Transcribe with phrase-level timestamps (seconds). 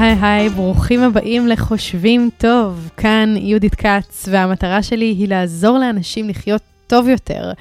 [0.00, 2.90] היי היי, ברוכים הבאים לחושבים טוב.
[2.96, 7.52] כאן יהודית כץ, והמטרה שלי היא לעזור לאנשים לחיות טוב יותר.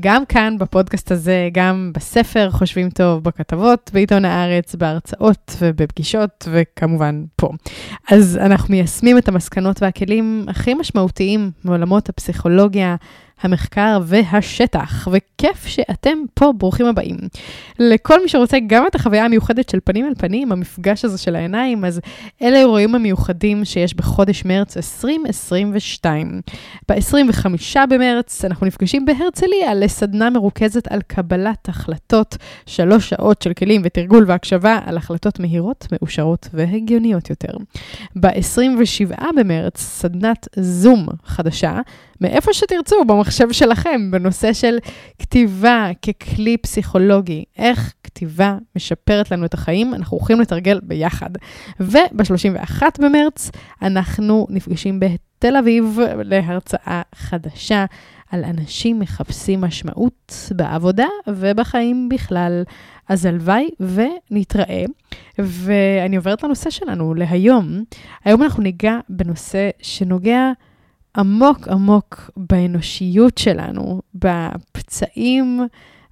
[0.00, 7.48] גם כאן בפודקאסט הזה, גם בספר חושבים טוב, בכתבות, בעיתון הארץ, בהרצאות ובפגישות, וכמובן פה.
[8.10, 12.96] אז אנחנו מיישמים את המסקנות והכלים הכי משמעותיים מעולמות הפסיכולוגיה,
[13.42, 17.16] המחקר והשטח, וכיף שאתם פה, ברוכים הבאים.
[17.78, 21.84] לכל מי שרוצה גם את החוויה המיוחדת של פנים אל פנים, המפגש הזה של העיניים,
[21.84, 22.00] אז
[22.42, 26.40] אלה האירועים המיוחדים שיש בחודש מרץ 2022.
[26.88, 27.46] ב-25
[27.90, 32.36] במרץ אנחנו נפגשים בהרצליה לסדנה מרוכזת על קבלת החלטות,
[32.66, 37.52] שלוש שעות של כלים ותרגול והקשבה על החלטות מהירות, מאושרות והגיוניות יותר.
[38.16, 41.80] ב-27 במרץ, סדנת זום חדשה,
[42.20, 44.78] מאיפה שתרצו, במחשב שלכם, בנושא של
[45.18, 47.44] כתיבה ככלי פסיכולוגי.
[47.58, 51.30] איך כתיבה משפרת לנו את החיים, אנחנו הולכים לתרגל ביחד.
[51.80, 53.50] וב-31 במרץ
[53.82, 57.84] אנחנו נפגשים בתל אביב להרצאה חדשה
[58.30, 62.62] על אנשים מחפשים משמעות בעבודה ובחיים בכלל.
[63.08, 64.84] אז הלוואי ונתראה.
[65.38, 67.84] ואני עוברת לנושא שלנו להיום.
[68.24, 70.50] היום אנחנו ניגע בנושא שנוגע
[71.16, 75.60] עמוק עמוק באנושיות שלנו, בפצעים,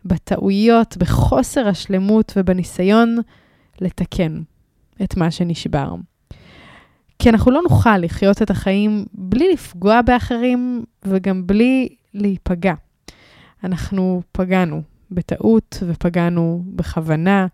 [0.05, 3.17] בטעויות, בחוסר השלמות ובניסיון
[3.81, 4.41] לתקן
[5.03, 5.95] את מה שנשבר.
[7.19, 12.75] כי אנחנו לא נוכל לחיות את החיים בלי לפגוע באחרים וגם בלי להיפגע.
[13.65, 17.47] אנחנו פגענו בטעות ופגענו בכוונה.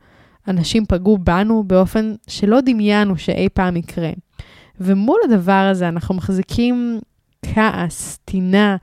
[0.49, 4.11] אנשים פגעו בנו באופן שלא דמיינו שאי פעם יקרה.
[4.81, 7.01] ומול הדבר הזה אנחנו מחזיקים
[7.55, 8.77] כעס, טינה,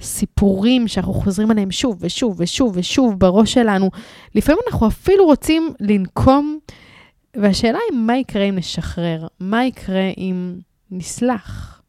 [0.00, 3.90] סיפורים שאנחנו חוזרים עליהם שוב ושוב ושוב ושוב בראש שלנו.
[4.34, 6.58] לפעמים אנחנו אפילו רוצים לנקום,
[7.36, 9.26] והשאלה היא מה יקרה אם נשחרר?
[9.40, 10.58] מה יקרה אם
[10.90, 11.80] נסלח?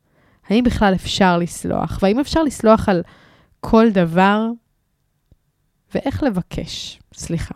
[0.50, 2.00] האם בכלל אפשר לסלוח?
[2.02, 3.02] והאם אפשר לסלוח על
[3.60, 4.48] כל דבר?
[5.96, 7.56] ואיך לבקש סליחה.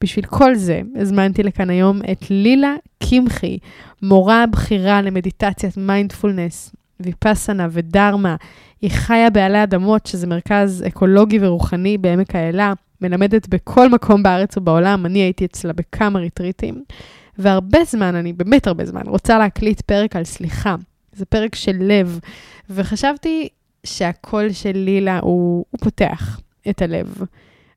[0.00, 2.74] בשביל כל זה, הזמנתי לכאן היום את לילה
[3.10, 3.58] קמחי,
[4.02, 8.36] מורה בכירה למדיטציית מיינדפולנס, ויפסנה ודהרמה.
[8.80, 15.06] היא חיה בעלי אדמות, שזה מרכז אקולוגי ורוחני בעמק האלה, מלמדת בכל מקום בארץ ובעולם,
[15.06, 16.84] אני הייתי אצלה בכמה ריטריטים.
[17.38, 20.74] והרבה זמן, אני באמת הרבה זמן, רוצה להקליט פרק על סליחה.
[21.12, 22.20] זה פרק של לב,
[22.70, 23.48] וחשבתי
[23.84, 27.22] שהקול של לילה הוא, הוא פותח את הלב.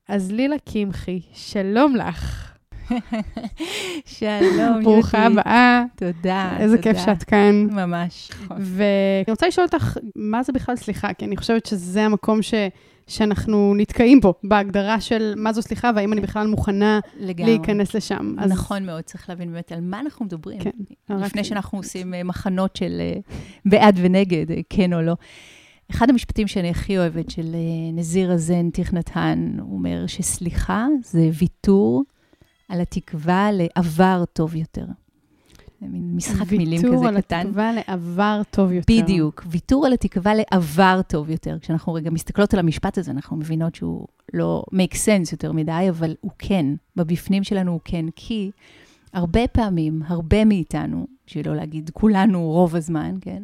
[0.08, 2.51] אז לילה קמחי, שלום לך.
[4.20, 5.84] שלום, ברוכה הבאה.
[5.96, 7.68] תודה, איזה כיף שאת כאן.
[7.72, 8.32] ממש.
[8.50, 11.14] ואני רוצה לשאול אותך, מה זה בכלל סליחה?
[11.14, 12.54] כי אני חושבת שזה המקום ש...
[13.08, 17.52] שאנחנו נתקעים בו, בהגדרה של מה זו סליחה, והאם אני בכלל מוכנה לגמרי.
[17.52, 18.36] להיכנס לשם.
[18.40, 18.52] אז...
[18.52, 20.60] נכון מאוד, צריך להבין באמת על מה אנחנו מדברים.
[20.60, 20.70] כן.
[21.10, 23.20] לפני שאנחנו עושים אה, מחנות של אה,
[23.66, 25.16] בעד ונגד, אה, כן או לא.
[25.92, 27.56] אחד המשפטים שאני הכי אוהבת של
[27.94, 32.04] נזיר הזן, תיך נתן, הוא אומר שסליחה זה ויתור
[32.72, 34.86] על התקווה לעבר טוב יותר.
[35.82, 36.96] זה מין משחק מילים כזה קטן.
[36.96, 38.94] ויתור על התקווה לעבר טוב יותר.
[38.94, 41.58] בדיוק, ויתור על התקווה לעבר טוב יותר.
[41.60, 46.16] כשאנחנו רגע מסתכלות על המשפט הזה, אנחנו מבינות שהוא לא make sense יותר מדי, אבל
[46.22, 46.66] הוא כן,
[46.96, 48.52] בבפנים שלנו הוא כן, כי
[49.14, 53.44] הרבה פעמים, הרבה מאיתנו, בשביל לא להגיד כולנו רוב הזמן, כן?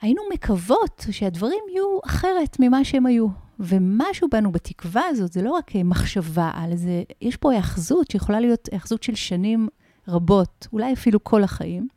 [0.00, 3.26] היינו מקוות שהדברים יהיו אחרת ממה שהם היו.
[3.62, 8.68] ומשהו בנו בתקווה הזאת, זה לא רק מחשבה על זה, יש פה היאחזות שיכולה להיות
[8.72, 9.68] היאחזות של שנים
[10.08, 11.88] רבות, אולי אפילו כל החיים.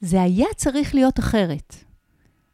[0.00, 1.74] זה היה צריך להיות אחרת.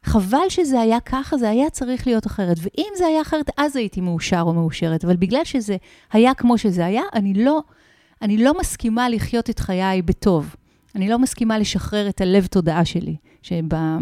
[0.03, 2.57] חבל שזה היה ככה, זה היה צריך להיות אחרת.
[2.61, 5.05] ואם זה היה אחרת, אז הייתי מאושר או מאושרת.
[5.05, 5.77] אבל בגלל שזה
[6.11, 7.61] היה כמו שזה היה, אני לא,
[8.21, 10.55] אני לא מסכימה לחיות את חיי בטוב.
[10.95, 13.97] אני לא מסכימה לשחרר את הלב תודעה שלי, שבה...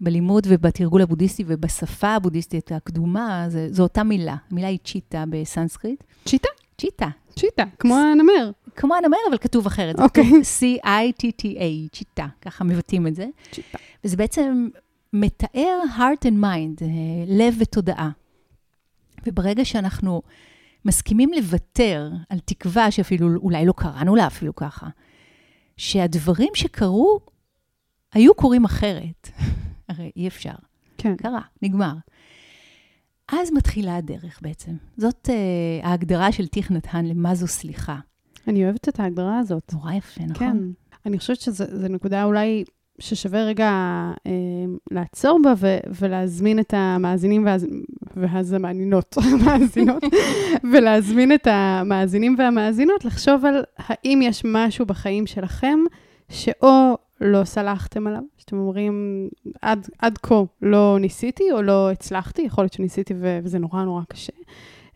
[0.00, 4.36] בלימוד ובתרגול הבודהיסטי ובשפה הבודהיסטית הקדומה, זה, זו אותה מילה.
[4.50, 6.04] המילה היא צ'יטה בסנסקריט.
[6.24, 6.48] צ'יטה?
[6.78, 7.08] צ'יטה.
[7.36, 8.50] צ'יטה, כמו הנמר.
[8.76, 10.00] כמו הנמר, אבל כתוב אחרת.
[10.00, 10.24] אוקיי.
[10.24, 13.26] C-I-T-T-A, צ'יטה, ככה מבטאים את זה.
[13.52, 13.78] צ'יטה.
[14.04, 14.68] וזה בעצם
[15.12, 16.88] מתאר heart and mind, אה,
[17.26, 18.10] לב ותודעה.
[19.26, 20.22] וברגע שאנחנו
[20.84, 24.86] מסכימים לוותר על תקווה שאפילו אולי לא קראנו לה אפילו ככה,
[25.76, 27.20] שהדברים שקרו
[28.12, 29.30] היו קורים אחרת.
[29.88, 30.54] הרי אי אפשר.
[30.98, 31.16] כן.
[31.16, 31.92] קרה, נגמר.
[33.32, 34.72] אז מתחילה הדרך בעצם.
[34.96, 37.96] זאת uh, ההגדרה של תיך נתן למה זו סליחה.
[38.48, 39.72] אני אוהבת את ההגדרה הזאת.
[39.72, 40.48] נורא יפה, נכון?
[40.48, 40.56] כן.
[41.06, 42.64] אני חושבת שזו נקודה אולי
[42.98, 43.70] ששווה רגע
[44.26, 44.32] אה,
[44.90, 47.66] לעצור בה ו- ולהזמין את המאזינים והז...
[48.16, 50.02] והזמנינות, המאזינות,
[50.72, 55.78] ולהזמין את המאזינים והמאזינות לחשוב על האם יש משהו בחיים שלכם
[56.28, 59.28] שאו לא סלחתם עליו, שאתם אומרים,
[59.62, 64.32] עד, עד כה לא ניסיתי או לא הצלחתי, יכול להיות שניסיתי וזה נורא נורא קשה.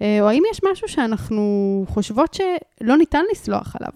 [0.03, 3.93] אה, או האם יש משהו שאנחנו חושבות שלא ניתן לסלוח עליו?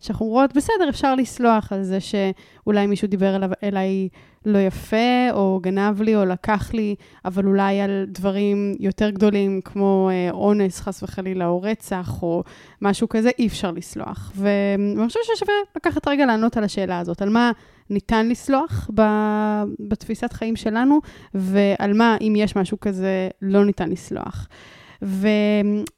[0.00, 4.08] שאנחנו אומרות, בסדר, אפשר לסלוח על זה שאולי מישהו דיבר אליו, אליי
[4.46, 10.10] לא יפה, או גנב לי, או לקח לי, אבל אולי על דברים יותר גדולים, כמו
[10.12, 12.42] אה, אונס, חס וחלילה, או רצח, או
[12.82, 14.32] משהו כזה, אי אפשר לסלוח.
[14.36, 17.52] ואני חושבת ששווה לקחת רגע לענות על השאלה הזאת, על מה
[17.90, 18.90] ניתן לסלוח
[19.80, 21.00] בתפיסת חיים שלנו,
[21.34, 24.48] ועל מה, אם יש משהו כזה, לא ניתן לסלוח.
[25.04, 25.28] ו,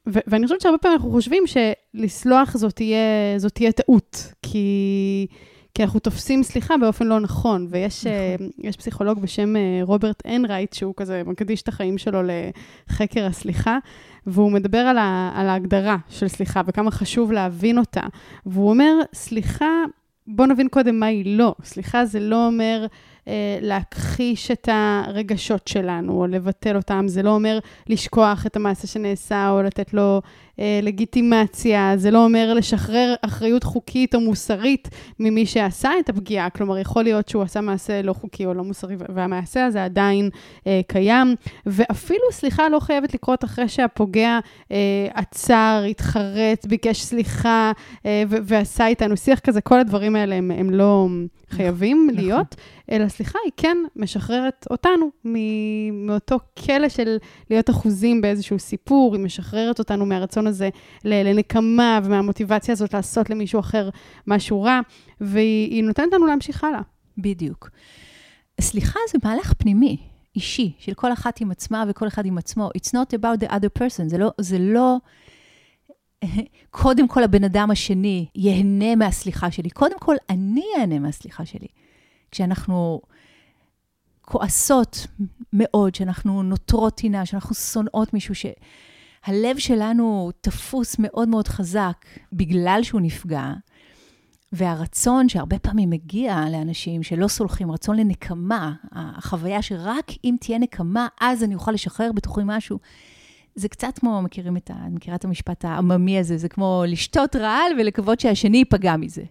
[0.07, 2.97] ו, ואני חושבת שהרבה פעמים אנחנו חושבים שלסלוח זאת תהיה,
[3.37, 5.27] זאת תהיה טעות, כי,
[5.73, 8.71] כי אנחנו תופסים סליחה באופן לא נכון, ויש נכון.
[8.71, 13.77] פסיכולוג בשם אה, רוברט אנרייט, שהוא כזה מקדיש את החיים שלו לחקר הסליחה,
[14.27, 18.01] והוא מדבר על, ה, על ההגדרה של סליחה וכמה חשוב להבין אותה.
[18.45, 19.83] והוא אומר, סליחה,
[20.27, 21.55] בוא נבין קודם מה היא לא.
[21.63, 22.85] סליחה זה לא אומר...
[23.27, 27.07] אה, להכחיש את הרגשות שלנו, או לבטל אותם.
[27.07, 27.59] זה לא אומר
[27.89, 30.21] לשכוח את המעשה שנעשה, או לתת לו
[30.81, 31.93] לגיטימציה.
[31.95, 34.89] זה לא אומר לשחרר אחריות חוקית או מוסרית
[35.19, 36.49] ממי שעשה את הפגיעה.
[36.49, 40.29] כלומר, יכול להיות שהוא עשה מעשה לא חוקי או לא מוסרי, והמעשה הזה עדיין
[40.67, 41.35] אה, קיים.
[41.65, 44.39] ואפילו, סליחה, לא חייבת לקרות אחרי שהפוגע
[44.71, 47.71] אה, עצר, התחרט, ביקש סליחה,
[48.05, 49.61] אה, ועשה איתנו שיח כזה.
[49.61, 51.07] כל הדברים האלה הם, הם לא
[51.49, 52.23] חייבים נכון.
[52.23, 52.55] להיות.
[52.91, 55.09] אלא סליחה, היא כן משחררת אותנו
[55.93, 57.17] מאותו כלא של
[57.49, 60.69] להיות אחוזים באיזשהו סיפור, היא משחררת אותנו מהרצון הזה
[61.03, 63.89] לנקמה ומהמוטיבציה הזאת לעשות למישהו אחר
[64.27, 64.79] משהו רע,
[65.21, 66.81] והיא נותנת לנו להמשיך הלאה.
[67.17, 67.69] בדיוק.
[68.61, 69.97] סליחה זה מהלך פנימי,
[70.35, 72.69] אישי, של כל אחת עם עצמה וכל אחד עם עצמו.
[72.77, 74.31] It's not about the other person, זה לא...
[74.41, 74.97] זה לא...
[76.69, 81.67] קודם כל הבן אדם השני ייהנה מהסליחה שלי, קודם כל אני אהנה מהסליחה שלי.
[82.31, 83.01] כשאנחנו
[84.21, 85.07] כועסות
[85.53, 88.35] מאוד, שאנחנו נוטרות טינה, שאנחנו שונאות מישהו,
[89.27, 93.53] שהלב שלנו תפוס מאוד מאוד חזק בגלל שהוא נפגע,
[94.53, 101.43] והרצון שהרבה פעמים מגיע לאנשים שלא סולחים, רצון לנקמה, החוויה שרק אם תהיה נקמה, אז
[101.43, 102.79] אני אוכל לשחרר בתוכי משהו.
[103.55, 104.89] זה קצת כמו, מכירים את ה...
[104.89, 109.23] מכירה את המשפט העממי הזה, זה כמו לשתות רעל ולקוות שהשני ייפגע מזה.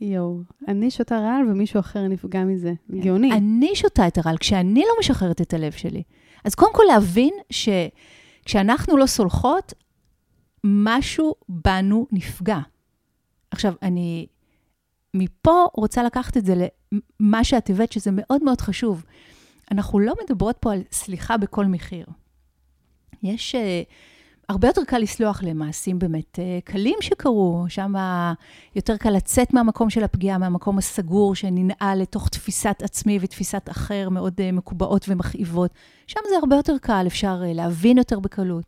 [0.00, 2.72] יואו, אני שותה רעל ומישהו אחר נפגע מזה.
[2.92, 3.00] כן.
[3.00, 3.32] גאוני.
[3.32, 6.02] אני שותה את הרעל כשאני לא משחררת את הלב שלי.
[6.44, 7.34] אז קודם כל להבין
[8.48, 9.72] שכשאנחנו לא סולחות,
[10.64, 12.58] משהו בנו נפגע.
[13.50, 14.26] עכשיו, אני
[15.14, 16.66] מפה רוצה לקחת את זה
[17.20, 19.04] למה שאת הבאת, שזה מאוד מאוד חשוב.
[19.70, 22.06] אנחנו לא מדברות פה על סליחה בכל מחיר.
[23.22, 23.54] יש...
[23.54, 23.58] Uh,
[24.48, 27.92] הרבה יותר קל לסלוח למעשים באמת אה, קלים שקרו, שם
[28.76, 34.34] יותר קל לצאת מהמקום של הפגיעה, מהמקום הסגור שננעל לתוך תפיסת עצמי ותפיסת אחר מאוד
[34.40, 35.70] אה, מקובעות ומכאיבות.
[36.06, 38.64] שם זה הרבה יותר קל, אפשר אה, להבין יותר בקלות.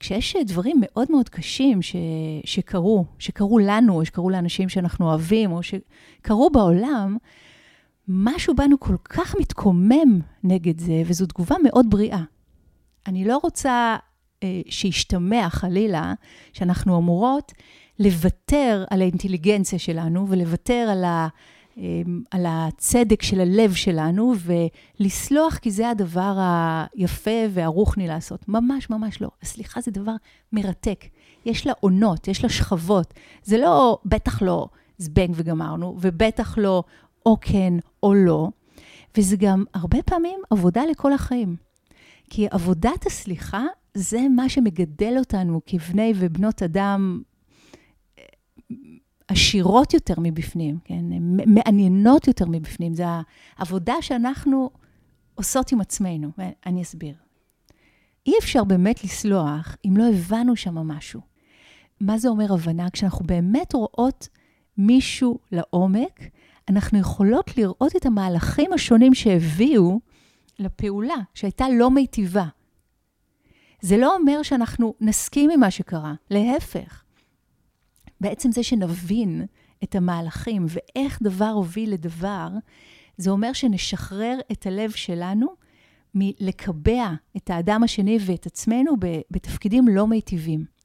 [0.00, 1.96] כשיש דברים מאוד מאוד קשים ש,
[2.44, 7.16] שקרו, שקרו לנו, או שקרו לאנשים שאנחנו אוהבים, או שקרו בעולם,
[8.08, 12.22] משהו בנו כל כך מתקומם נגד זה, וזו תגובה מאוד בריאה.
[13.06, 13.96] אני לא רוצה
[14.68, 16.14] שישתמע חלילה
[16.52, 17.52] שאנחנו אמורות
[17.98, 21.28] לוותר על האינטליגנציה שלנו ולוותר על, ה,
[21.78, 21.82] אה,
[22.30, 24.34] על הצדק של הלב שלנו
[25.00, 28.48] ולסלוח כי זה הדבר היפה והרוחני לעשות.
[28.48, 29.28] ממש ממש לא.
[29.42, 30.14] הסליחה זה דבר
[30.52, 31.04] מרתק.
[31.44, 33.14] יש לה עונות, יש לה שכבות.
[33.42, 34.68] זה לא, בטח לא
[34.98, 36.82] זבנג וגמרנו, ובטח לא
[37.26, 38.48] או כן או לא.
[39.16, 41.67] וזה גם הרבה פעמים עבודה לכל החיים.
[42.30, 47.22] כי עבודת הסליחה זה מה שמגדל אותנו כבני ובנות אדם
[48.18, 48.24] אה,
[49.28, 51.04] עשירות יותר מבפנים, כן?
[51.46, 52.94] מעניינות יותר מבפנים.
[52.94, 53.04] זו
[53.56, 54.70] העבודה שאנחנו
[55.34, 57.14] עושות עם עצמנו, ואני אסביר.
[58.26, 61.20] אי אפשר באמת לסלוח אם לא הבנו שם משהו.
[62.00, 62.90] מה זה אומר הבנה?
[62.90, 64.28] כשאנחנו באמת רואות
[64.78, 66.20] מישהו לעומק,
[66.68, 70.00] אנחנו יכולות לראות את המהלכים השונים שהביאו
[70.58, 72.46] לפעולה, שהייתה לא מיטיבה.
[73.80, 77.02] זה לא אומר שאנחנו נסכים עם מה שקרה, להפך.
[78.20, 79.46] בעצם זה שנבין
[79.84, 82.48] את המהלכים ואיך דבר הוביל לדבר,
[83.16, 85.46] זה אומר שנשחרר את הלב שלנו
[86.14, 88.96] מלקבע את האדם השני ואת עצמנו
[89.30, 90.77] בתפקידים לא מיטיבים.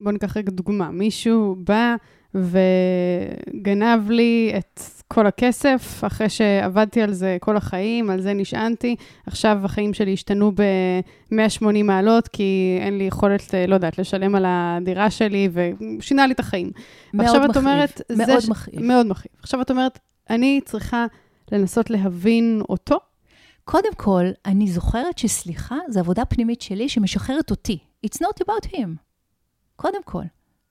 [0.00, 0.90] בואו ניקח רגע דוגמה.
[0.90, 1.96] מישהו בא
[2.34, 8.96] וגנב לי את כל הכסף, אחרי שעבדתי על זה כל החיים, על זה נשענתי.
[9.26, 14.44] עכשיו החיים שלי השתנו ב-180 מעלות, כי אין לי יכולת, אה, לא יודעת, לשלם על
[14.48, 16.70] הדירה שלי, ושינה לי את החיים.
[17.14, 18.82] מאוד את אומרת, מאוד ש- מכאיב.
[18.82, 19.32] מאוד מכאיב.
[19.42, 19.98] עכשיו את אומרת,
[20.30, 21.06] אני צריכה
[21.52, 22.98] לנסות להבין אותו.
[23.64, 27.78] קודם כל, אני זוכרת שסליחה זו עבודה פנימית שלי שמשחררת אותי.
[28.06, 29.07] It's not about him.
[29.78, 30.22] קודם כל.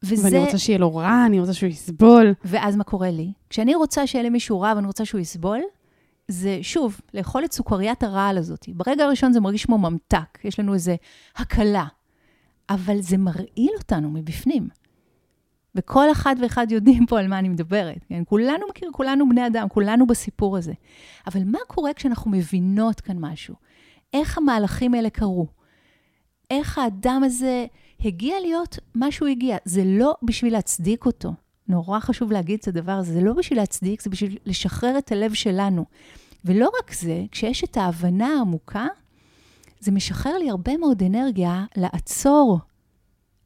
[0.03, 0.27] וזה...
[0.27, 2.33] ואני רוצה שיהיה לו רע, אני רוצה שהוא יסבול.
[2.45, 3.31] ואז מה קורה לי?
[3.49, 5.59] כשאני רוצה שיהיה למישהו רע ואני רוצה שהוא יסבול,
[6.27, 8.65] זה שוב, לאכול את סוכריית הרעל הזאת.
[8.69, 10.91] ברגע הראשון זה מרגיש כמו ממתק, יש לנו איזו
[11.35, 11.85] הקלה,
[12.69, 14.69] אבל זה מרעיל אותנו מבפנים.
[15.75, 18.05] וכל אחד ואחד יודעים פה על מה אני מדברת.
[18.09, 18.23] כן?
[18.25, 20.73] כולנו מכירים, כולנו בני אדם, כולנו בסיפור הזה.
[21.27, 23.55] אבל מה קורה כשאנחנו מבינות כאן משהו?
[24.13, 25.47] איך המהלכים האלה קרו?
[26.51, 27.65] איך האדם הזה
[28.05, 29.57] הגיע להיות מה שהוא הגיע?
[29.65, 31.33] זה לא בשביל להצדיק אותו.
[31.67, 35.33] נורא חשוב להגיד את הדבר הזה, זה לא בשביל להצדיק, זה בשביל לשחרר את הלב
[35.33, 35.85] שלנו.
[36.45, 38.87] ולא רק זה, כשיש את ההבנה העמוקה,
[39.79, 42.59] זה משחרר לי הרבה מאוד אנרגיה לעצור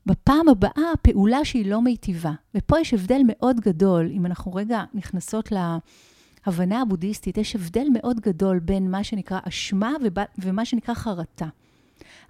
[0.06, 2.32] בפעם הבאה פעולה שהיא לא מיטיבה.
[2.56, 8.60] ופה יש הבדל מאוד גדול, אם אנחנו רגע נכנסות להבנה הבודהיסטית, יש הבדל מאוד גדול
[8.60, 9.94] בין מה שנקרא אשמה
[10.38, 11.48] ומה שנקרא חרטה.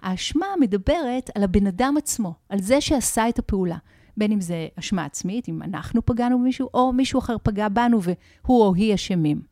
[0.02, 3.76] האשמה מדברת על הבן אדם עצמו, על זה שעשה את הפעולה.
[4.16, 8.62] בין אם זה אשמה עצמית, אם אנחנו פגענו במישהו, או מישהו אחר פגע בנו והוא
[8.62, 9.42] או היא אשמים.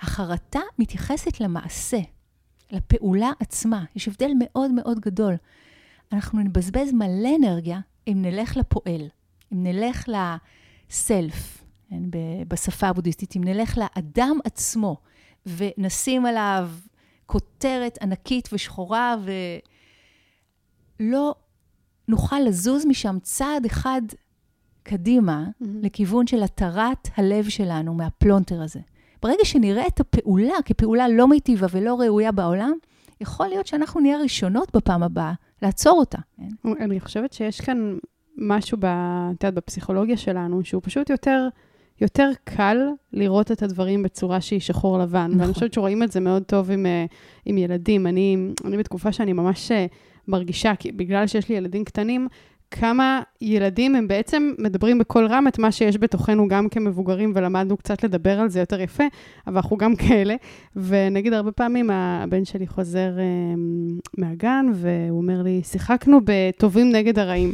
[0.00, 1.98] החרטה מתייחסת למעשה,
[2.70, 3.84] לפעולה עצמה.
[3.96, 5.34] יש הבדל מאוד מאוד גדול.
[6.12, 9.08] אנחנו נבזבז מלא אנרגיה אם נלך לפועל,
[9.52, 12.02] אם נלך לסלף, כן,
[12.48, 14.96] בשפה הבודהיסטית, אם נלך לאדם עצמו
[15.46, 16.70] ונשים עליו
[17.30, 19.16] כותרת ענקית ושחורה
[21.00, 21.34] ולא
[22.08, 24.02] נוכל לזוז משם צעד אחד
[24.82, 28.80] קדימה לכיוון של התרת הלב שלנו מהפלונטר הזה.
[29.22, 32.72] ברגע שנראה את הפעולה כפעולה לא מיטיבה ולא ראויה בעולם,
[33.20, 35.32] יכול להיות שאנחנו נהיה ראשונות בפעם הבאה
[35.62, 36.18] לעצור אותה.
[36.36, 36.48] כן?
[36.80, 37.96] אני חושבת שיש כאן
[38.36, 38.84] משהו, את
[39.44, 41.48] יודעת, בפסיכולוגיה שלנו, שהוא פשוט יותר,
[42.00, 42.78] יותר קל
[43.12, 45.26] לראות את הדברים בצורה שהיא שחור לבן.
[45.26, 45.40] נכון.
[45.40, 47.04] ואני חושבת שרואים את זה מאוד טוב עם, אה,
[47.46, 48.06] עם ילדים.
[48.06, 49.86] אני, אני בתקופה שאני ממש אה,
[50.28, 52.28] מרגישה, כי בגלל שיש לי ילדים קטנים,
[52.70, 58.04] כמה ילדים הם בעצם מדברים בקול רם את מה שיש בתוכנו גם כמבוגרים, ולמדנו קצת
[58.04, 59.04] לדבר על זה יותר יפה,
[59.46, 60.34] אבל אנחנו גם כאלה.
[60.76, 63.24] ונגיד, הרבה פעמים הבן שלי חוזר אה,
[64.18, 67.52] מהגן, והוא אומר לי, שיחקנו בטובים נגד הרעים.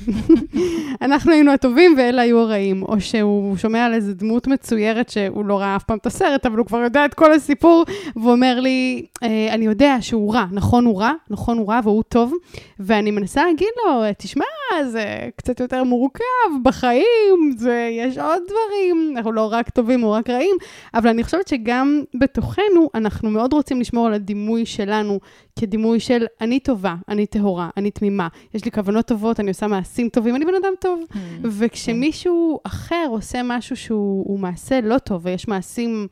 [1.03, 2.83] אנחנו היינו הטובים ואלה היו הרעים.
[2.83, 6.59] או שהוא שומע על איזו דמות מצוירת שהוא לא ראה אף פעם את הסרט, אבל
[6.59, 7.85] הוא כבר יודע את כל הסיפור,
[8.17, 12.03] והוא אומר לי, אה, אני יודע שהוא רע, נכון הוא רע, נכון הוא רע והוא
[12.09, 12.33] טוב,
[12.81, 14.45] ואני מנסה להגיד לו, תשמע,
[14.91, 16.25] זה קצת יותר מורכב
[16.63, 20.57] בחיים, זה, יש עוד דברים, אנחנו לא רק טובים או רק רעים,
[20.95, 25.21] אבל אני חושבת שגם בתוכנו, אנחנו מאוד רוצים לשמור על הדימוי שלנו
[25.59, 30.09] כדימוי של אני טובה, אני טהורה, אני תמימה, יש לי כוונות טובות, אני עושה מעשים
[30.09, 31.05] טובים, אני בן אדם טוב.
[31.43, 36.07] וכשמישהו אחר עושה משהו שהוא הוא מעשה לא טוב, ויש מעשים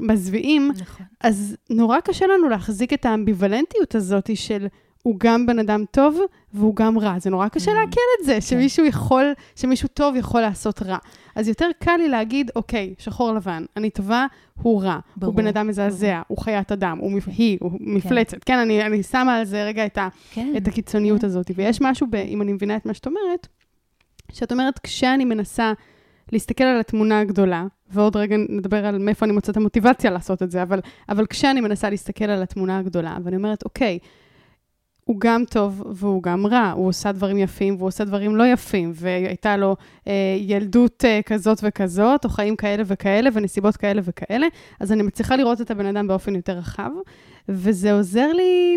[0.00, 1.06] מזוויעים, נכון.
[1.20, 4.66] אז נורא קשה לנו להחזיק את האמביוולנטיות הזאת של
[5.06, 6.20] הוא גם בן אדם טוב
[6.54, 7.18] והוא גם רע.
[7.18, 7.74] זה נורא קשה Mm.
[7.74, 10.98] לעכל את זה, שמישהו יכול, שמישהו טוב יכול לעשות רע.
[11.34, 14.26] אז יותר קל לי להגיד, אוקיי, שחור לבן, אני טובה,
[14.62, 14.98] הוא רע.
[15.16, 17.28] ברור, הוא בן אדם מזעזע, הוא חיית אדם, הוא מפ...
[17.28, 18.44] היא, הוא מפלצת.
[18.44, 20.54] כן, אני, אני שמה על זה רגע את, ה, כן.
[20.56, 21.26] את הקיצוניות כן.
[21.26, 21.50] הזאת.
[21.54, 23.46] ויש משהו, ב, אם אני מבינה את מה שאת אומרת,
[24.32, 25.72] שאת אומרת, כשאני מנסה
[26.32, 30.50] להסתכל על התמונה הגדולה, ועוד רגע נדבר על מאיפה אני מוצאת את המוטיבציה לעשות את
[30.50, 33.98] זה, אבל, אבל כשאני מנסה להסתכל על התמונה הגדולה, ואני אומרת, אוקיי,
[35.06, 38.92] הוא גם טוב והוא גם רע, הוא עושה דברים יפים והוא עושה דברים לא יפים,
[38.94, 44.46] והייתה לו אה, ילדות אה, כזאת וכזאת, או חיים כאלה וכאלה, ונסיבות כאלה וכאלה,
[44.80, 46.90] אז אני מצליחה לראות את הבן אדם באופן יותר רחב,
[47.48, 48.76] וזה עוזר לי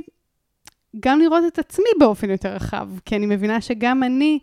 [0.99, 4.39] גם לראות את עצמי באופן יותר רחב, כי אני מבינה שגם אני,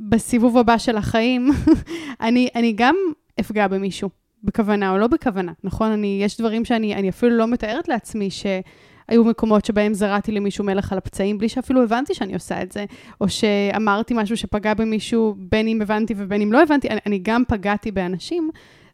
[0.00, 1.50] בסיבוב הבא של החיים,
[2.20, 2.94] אני, אני גם
[3.40, 4.10] אפגע במישהו,
[4.44, 5.90] בכוונה או לא בכוונה, נכון?
[5.90, 8.28] אני, יש דברים שאני אני אפילו לא מתארת לעצמי
[9.10, 12.84] שהיו מקומות שבהם זרעתי למישהו מלח על הפצעים, בלי שאפילו הבנתי שאני עושה את זה,
[13.20, 17.42] או שאמרתי משהו שפגע במישהו, בין אם הבנתי ובין אם לא הבנתי, אני, אני גם
[17.48, 18.50] פגעתי באנשים,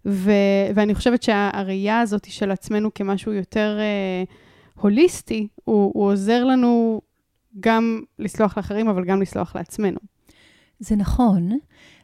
[0.06, 0.30] ו,
[0.74, 4.24] ואני חושבת שהראייה הזאת של עצמנו כמשהו יותר אה,
[4.80, 7.00] הוליסטי, הוא, הוא עוזר לנו
[7.60, 9.98] גם לסלוח לאחרים, אבל גם לסלוח לעצמנו.
[10.78, 11.58] זה נכון,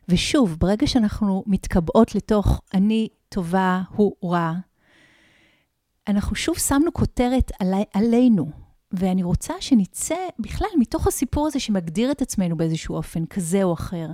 [0.08, 4.52] ושוב, ברגע שאנחנו מתקבעות לתוך אני טובה, הוא רע,
[6.08, 8.50] אנחנו שוב שמנו כותרת עלי, עלינו,
[8.92, 14.06] ואני רוצה שנצא בכלל מתוך הסיפור הזה שמגדיר את עצמנו באיזשהו אופן כזה או אחר,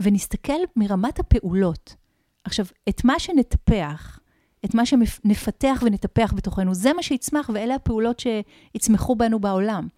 [0.00, 1.96] ונסתכל מרמת הפעולות
[2.46, 4.18] עכשיו, את מה שנטפח,
[4.64, 9.88] את מה שנפתח ונטפח בתוכנו, זה מה שיצמח, ואלה הפעולות שיצמחו בנו בעולם.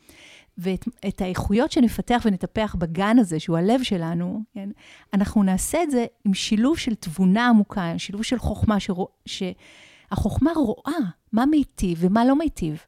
[0.59, 4.69] ואת האיכויות שנפתח ונטפח בגן הזה, שהוא הלב שלנו, כן,
[5.15, 9.07] אנחנו נעשה את זה עם שילוב של תבונה עמוקה, שילוב של חוכמה, שרוא,
[10.11, 10.99] שהחוכמה רואה
[11.33, 12.79] מה מיטיב ומה לא מיטיב,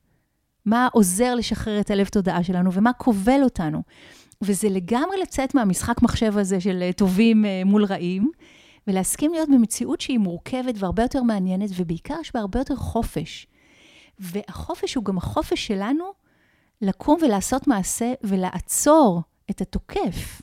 [0.67, 3.83] מה עוזר לשחרר את הלב תודעה שלנו ומה כובל אותנו.
[4.43, 8.31] וזה לגמרי לצאת מהמשחק מחשב הזה של אה, טובים אה, מול רעים,
[8.87, 13.47] ולהסכים להיות במציאות שהיא מורכבת והרבה יותר מעניינת, ובעיקר יש בה הרבה יותר חופש.
[14.19, 16.05] והחופש הוא גם החופש שלנו
[16.83, 20.43] לקום ולעשות מעשה ולעצור את התוקף.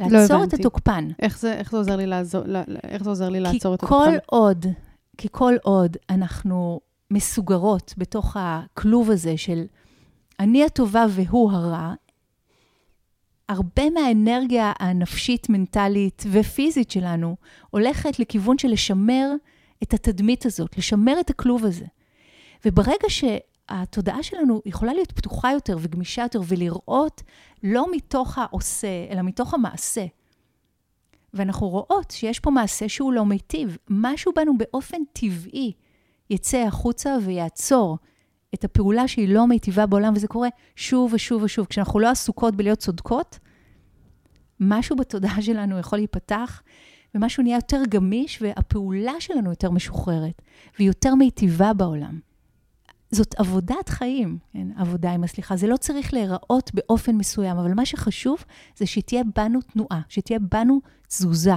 [0.00, 0.56] לא לעצור הבנתי.
[0.56, 1.08] את התוקפן.
[1.18, 3.80] איך זה, איך זה עוזר לי לעזור, לא, לא, איך זה עוזר לי לעצור את
[3.80, 4.18] כי כל התוקפן?
[4.26, 4.66] עוד,
[5.18, 6.80] כי כל עוד אנחנו
[7.10, 9.64] מסוגרות בתוך הכלוב הזה של
[10.40, 11.94] אני הטובה והוא הרע,
[13.48, 17.36] הרבה מהאנרגיה הנפשית, מנטלית ופיזית שלנו
[17.70, 19.30] הולכת לכיוון של לשמר
[19.82, 21.84] את התדמית הזאת, לשמר את הכלוב הזה.
[22.64, 27.22] וברגע שהתודעה שלנו יכולה להיות פתוחה יותר וגמישה יותר ולראות
[27.62, 30.06] לא מתוך העושה, אלא מתוך המעשה.
[31.36, 33.76] ואנחנו רואות שיש פה מעשה שהוא לא מיטיב.
[33.90, 35.72] משהו בנו באופן טבעי
[36.30, 37.98] יצא החוצה ויעצור
[38.54, 41.66] את הפעולה שהיא לא מיטיבה בעולם, וזה קורה שוב ושוב ושוב.
[41.66, 43.38] כשאנחנו לא עסוקות בלהיות צודקות,
[44.60, 46.62] משהו בתודעה שלנו יכול להיפתח,
[47.14, 50.42] ומשהו נהיה יותר גמיש, והפעולה שלנו יותר משוחררת,
[50.78, 52.20] והיא יותר מיטיבה בעולם.
[53.10, 54.68] זאת עבודת חיים, כן?
[54.76, 55.56] עבודה עם הסליחה.
[55.56, 58.44] זה לא צריך להיראות באופן מסוים, אבל מה שחשוב
[58.76, 61.54] זה שתהיה בנו תנועה, שתהיה בנו תזוזה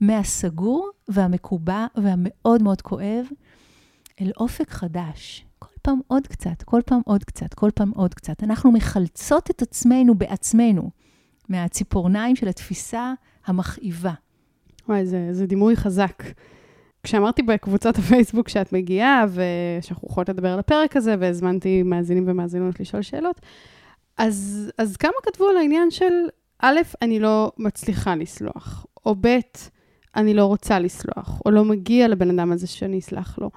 [0.00, 3.26] מהסגור והמקובע והמאוד מאוד כואב
[4.20, 5.46] אל אופק חדש.
[5.58, 8.42] כל פעם עוד קצת, כל פעם עוד קצת, כל פעם עוד קצת.
[8.42, 10.90] אנחנו מחלצות את עצמנו בעצמנו
[11.48, 13.12] מהציפורניים של התפיסה
[13.46, 14.12] המכאיבה.
[14.88, 16.22] וואי, זה, זה דימוי חזק.
[17.06, 23.02] כשאמרתי בקבוצת הפייסבוק שאת מגיעה, ושאנחנו יכולות לדבר על הפרק הזה, והזמנתי מאזינים ומאזינות לשאול
[23.02, 23.40] שאלות,
[24.18, 26.12] אז, אז כמה כתבו על העניין של,
[26.58, 29.38] א', אני לא מצליחה לסלוח, או ב',
[30.16, 33.50] אני לא רוצה לסלוח, או לא מגיע לבן אדם הזה שאני אסלח לו.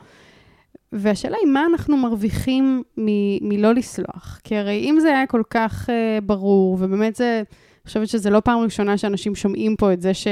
[0.91, 4.39] והשאלה היא, מה אנחנו מרוויחים מ- מלא לסלוח?
[4.43, 8.39] כי הרי אם זה היה כל כך uh, ברור, ובאמת זה, אני חושבת שזה לא
[8.39, 10.27] פעם ראשונה שאנשים שומעים פה את זה ש...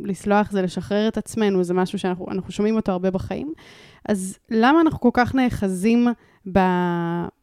[0.00, 3.52] לסלוח זה לשחרר את עצמנו, זה משהו שאנחנו אנחנו שומעים אותו הרבה בחיים.
[4.08, 6.08] אז למה אנחנו כל כך נאחזים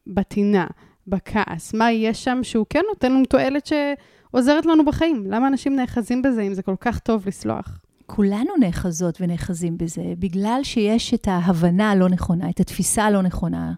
[0.06, 0.66] בטינה,
[1.06, 1.74] בכעס?
[1.74, 5.24] מה יש שם שהוא כן נותן לנו תועלת שעוזרת לנו בחיים?
[5.26, 7.78] למה אנשים נאחזים בזה אם זה כל כך טוב לסלוח?
[8.06, 13.72] כולנו נאחזות ונאחזים בזה, בגלל שיש את ההבנה הלא נכונה, את התפיסה הלא נכונה,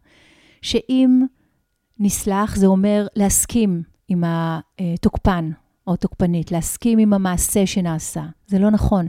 [0.62, 1.24] שאם
[1.98, 5.50] נסלח זה אומר להסכים עם התוקפן
[5.88, 8.22] או תוקפנית, להסכים עם המעשה שנעשה.
[8.46, 9.06] זה לא נכון.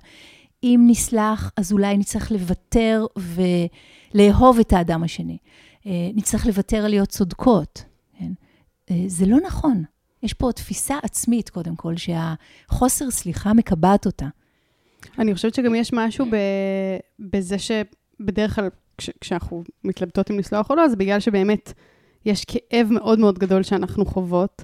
[0.63, 3.05] אם נסלח, אז אולי נצטרך לוותר
[4.13, 5.37] ולאהוב את האדם השני.
[5.85, 7.83] נצטרך לוותר על להיות צודקות.
[8.19, 8.31] כן?
[9.07, 9.83] זה לא נכון.
[10.23, 14.27] יש פה תפיסה עצמית, קודם כל, שהחוסר סליחה מקבעת אותה.
[15.19, 16.35] אני חושבת שגם יש משהו ב...
[17.19, 19.09] בזה שבדרך כלל, כש...
[19.21, 21.73] כשאנחנו מתלבטות אם לסלוח או לא, זה בגלל שבאמת
[22.25, 24.63] יש כאב מאוד מאוד גדול שאנחנו חוות,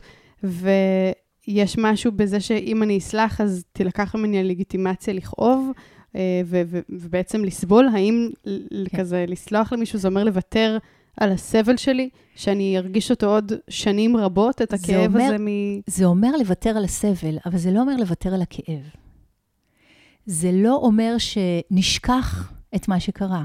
[1.47, 5.71] ויש משהו בזה שאם אני אסלח, אז תילקח ממני הלגיטימציה לכאוב,
[6.45, 7.87] ו- ו- ובעצם לסבול.
[7.93, 8.29] האם
[8.89, 8.97] כן.
[8.97, 10.77] כזה לסלוח למישהו זה אומר לוותר
[11.19, 15.47] על הסבל שלי, שאני ארגיש אותו עוד שנים רבות, את הכאב אומר, הזה מ...
[15.87, 18.89] זה אומר לוותר על הסבל, אבל זה לא אומר לוותר על הכאב.
[20.25, 23.43] זה לא אומר שנשכח את מה שקרה.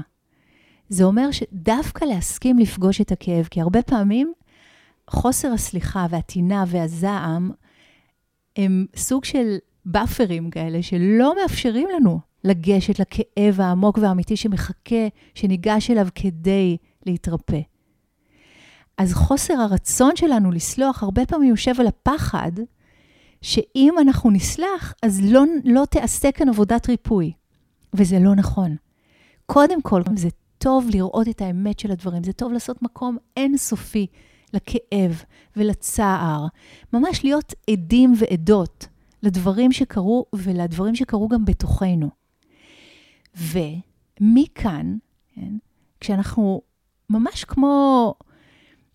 [0.89, 4.33] זה אומר שדווקא להסכים לפגוש את הכאב, כי הרבה פעמים
[5.09, 7.51] חוסר הסליחה והטינה והזעם
[8.55, 16.07] הם סוג של באפרים כאלה שלא מאפשרים לנו לגשת לכאב העמוק והאמיתי שמחכה, שניגש אליו
[16.15, 17.59] כדי להתרפא.
[18.97, 22.51] אז חוסר הרצון שלנו לסלוח הרבה פעמים יושב על הפחד
[23.41, 27.31] שאם אנחנו נסלח, אז לא, לא תעשה כאן עבודת ריפוי.
[27.93, 28.75] וזה לא נכון.
[29.45, 34.07] קודם כל, זה טוב לראות את האמת של הדברים, זה טוב לעשות מקום אינסופי
[34.53, 35.23] לכאב
[35.55, 36.45] ולצער,
[36.93, 38.87] ממש להיות עדים ועדות
[39.23, 42.09] לדברים שקרו ולדברים שקרו גם בתוכנו.
[43.35, 44.97] ומכאן,
[45.35, 45.53] כן,
[45.99, 46.61] כשאנחנו
[47.09, 48.13] ממש כמו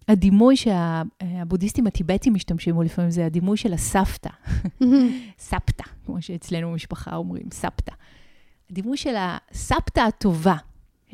[0.08, 4.30] הדימוי שהבודהיסטים הטיבטים משתמשים בו לפעמים, זה הדימוי של הסבתא.
[5.38, 7.92] סבתא, כמו שאצלנו במשפחה אומרים, סבתא.
[8.70, 10.56] הדימוי של הסבתא הטובה,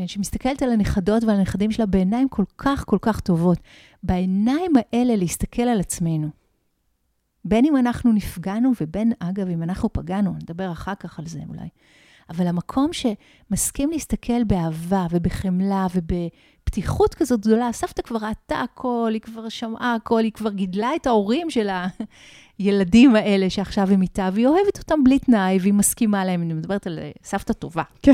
[0.03, 3.59] כן, שמסתכלת על הנכדות ועל הנכדים שלה בעיניים כל כך כל כך טובות.
[4.03, 6.29] בעיניים האלה להסתכל על עצמנו.
[7.45, 11.69] בין אם אנחנו נפגענו ובין, אגב, אם אנחנו פגענו, נדבר אחר כך על זה אולי.
[12.31, 19.49] אבל המקום שמסכים להסתכל באהבה ובחמלה ובפתיחות כזאת גדולה, סבתא כבר ראתה הכל, היא כבר
[19.49, 21.69] שמעה הכל, היא כבר גידלה את ההורים של
[22.59, 26.43] הילדים האלה שעכשיו הם איתה, והיא אוהבת אותם בלי תנאי, והיא מסכימה להם.
[26.43, 27.83] אני מדברת על סבתא טובה.
[28.03, 28.12] כן.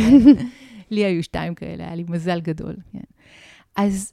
[0.90, 2.76] לי היו שתיים כאלה, היה לי מזל גדול.
[2.92, 2.98] כן.
[3.76, 4.12] אז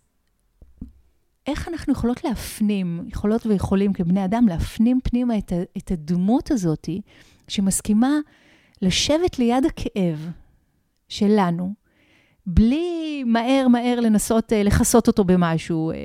[1.47, 6.89] איך אנחנו יכולות להפנים, יכולות ויכולים כבני אדם, להפנים פנימה את, את הדמות הזאת,
[7.47, 8.17] שמסכימה
[8.81, 10.31] לשבת ליד הכאב
[11.07, 11.73] שלנו,
[12.45, 15.91] בלי מהר מהר לנסות uh, לכסות אותו במשהו.
[15.91, 15.95] Uh,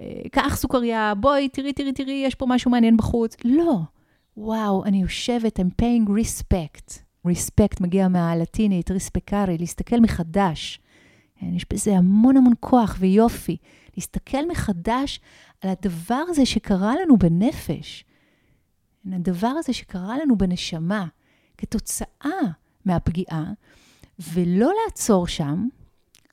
[0.00, 3.36] uh, קח סוכריה, בואי, תראי, תראי, תראי, יש פה משהו מעניין בחוץ.
[3.44, 3.78] לא.
[4.36, 7.09] וואו, אני יושבת, I'm paying respect.
[7.26, 10.80] Respect מגיע מהלטינית, ריספקארי, להסתכל מחדש.
[11.42, 13.56] יש בזה המון המון כוח ויופי.
[13.96, 15.20] להסתכל מחדש
[15.60, 18.04] על הדבר הזה שקרה לנו בנפש,
[19.12, 21.06] הדבר הזה שקרה לנו בנשמה,
[21.58, 22.40] כתוצאה
[22.84, 23.52] מהפגיעה,
[24.32, 25.68] ולא לעצור שם,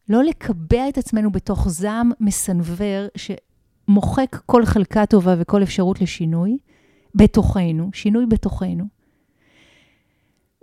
[0.09, 6.57] לא לקבע את עצמנו בתוך זעם מסנוור שמוחק כל חלקה טובה וכל אפשרות לשינוי
[7.15, 8.85] בתוכנו, שינוי בתוכנו,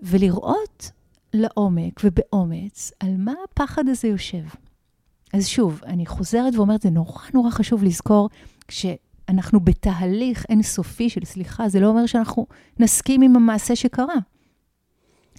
[0.04, 0.90] ולראות
[1.34, 4.42] לעומק ובאומץ על מה הפחד הזה יושב.
[5.32, 8.28] אז שוב, אני חוזרת ואומרת, זה נורא נורא חשוב לזכור,
[8.68, 12.46] כשאנחנו בתהליך אינסופי של סליחה, זה לא אומר שאנחנו
[12.80, 14.14] נסכים עם המעשה שקרה.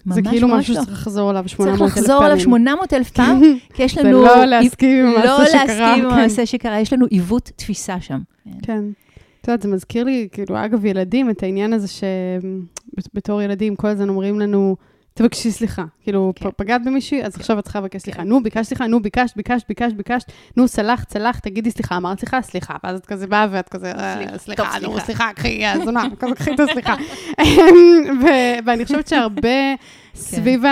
[0.10, 0.82] זה כאילו משהו לא.
[0.82, 1.90] שצריך לחזור עליו 800 אלף פעמים.
[1.90, 3.42] צריך לחזור עליו 800 אלף פעם,
[3.76, 4.22] כי יש לנו...
[4.22, 5.58] זה לא להסכים עם המעשה לא שקרה.
[5.58, 6.18] לא להסכים עם כן.
[6.18, 8.20] המעשה שקרה, יש לנו עיוות תפיסה שם.
[8.62, 8.84] כן.
[9.42, 11.88] את יודעת, זה מזכיר לי, כאילו, אגב, ילדים, את העניין הזה
[13.02, 14.76] שבתור ילדים כל הזמן אומרים לנו,
[15.18, 15.84] תבקשי סליחה.
[16.02, 16.50] כאילו, כן.
[16.58, 17.42] פגעת במישהי, אז כן.
[17.42, 18.22] עכשיו את צריכה לבקש סליחה.
[18.22, 18.28] כן.
[18.28, 22.42] נו, ביקשת סליחה, נו, ביקשת, ביקשת, ביקשת, ביקשת, נו, סלחת, סלחת, תגידי סליחה, אמרת סליחה,
[22.42, 22.76] סליחה.
[22.84, 26.60] ואז את כזה באה ואת כזה, אה, סליחה, נו, סליחה, קחי, הזונה, כזה קחי את
[26.60, 26.96] הסליחה.
[28.66, 29.76] ואני חושבת שהרבה כן.
[30.16, 30.64] סביב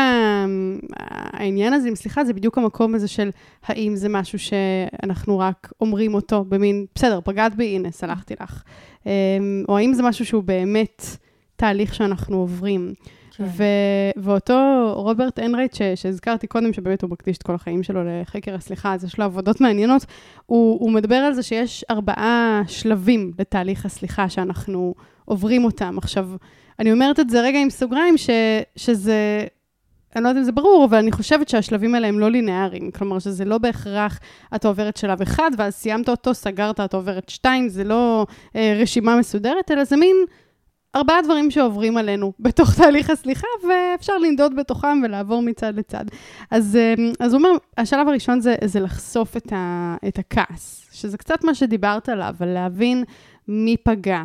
[1.34, 3.30] העניין הזה עם סליחה, זה בדיוק המקום הזה של
[3.66, 8.64] האם זה משהו שאנחנו רק אומרים אותו במין, בסדר, פגעת בי, הנה, סלחתי לך.
[9.06, 9.12] אמ,
[9.70, 11.04] או האם זה משהו שהוא באמת
[11.56, 12.94] תהליך שאנחנו עוברים.
[13.38, 13.44] כן.
[13.44, 18.56] ו- ואותו רוברט אנרייט, ש- שהזכרתי קודם, שבאמת הוא מקדיש את כל החיים שלו לחקר
[18.56, 20.06] הסליחה, אז יש לו עבודות מעניינות,
[20.46, 24.94] הוא, הוא מדבר על זה שיש ארבעה שלבים לתהליך הסליחה שאנחנו
[25.26, 25.98] עוברים אותם.
[25.98, 26.30] עכשיו,
[26.80, 28.30] אני אומרת את זה רגע עם סוגריים, ש-
[28.76, 29.46] שזה...
[30.16, 32.92] אני לא יודעת אם זה ברור, אבל אני חושבת שהשלבים האלה הם לא לינאריים.
[32.92, 34.20] כלומר, שזה לא בהכרח
[34.56, 39.16] אתה עוברת שלב אחד, ואז סיימת אותו, סגרת, אתה עוברת שתיים, זה לא אה, רשימה
[39.16, 40.16] מסודרת, אלא זה מין
[40.96, 46.06] ארבעה דברים שעוברים עלינו בתוך תהליך הסליחה, ואפשר לנדוד בתוכם ולעבור מצד לצד.
[46.52, 51.18] אז, אמ, אז הוא אומר, השלב הראשון זה, זה לחשוף את, ה, את הכעס, שזה
[51.18, 53.04] קצת מה שדיברת עליו, על להבין
[53.48, 54.24] מי פגע,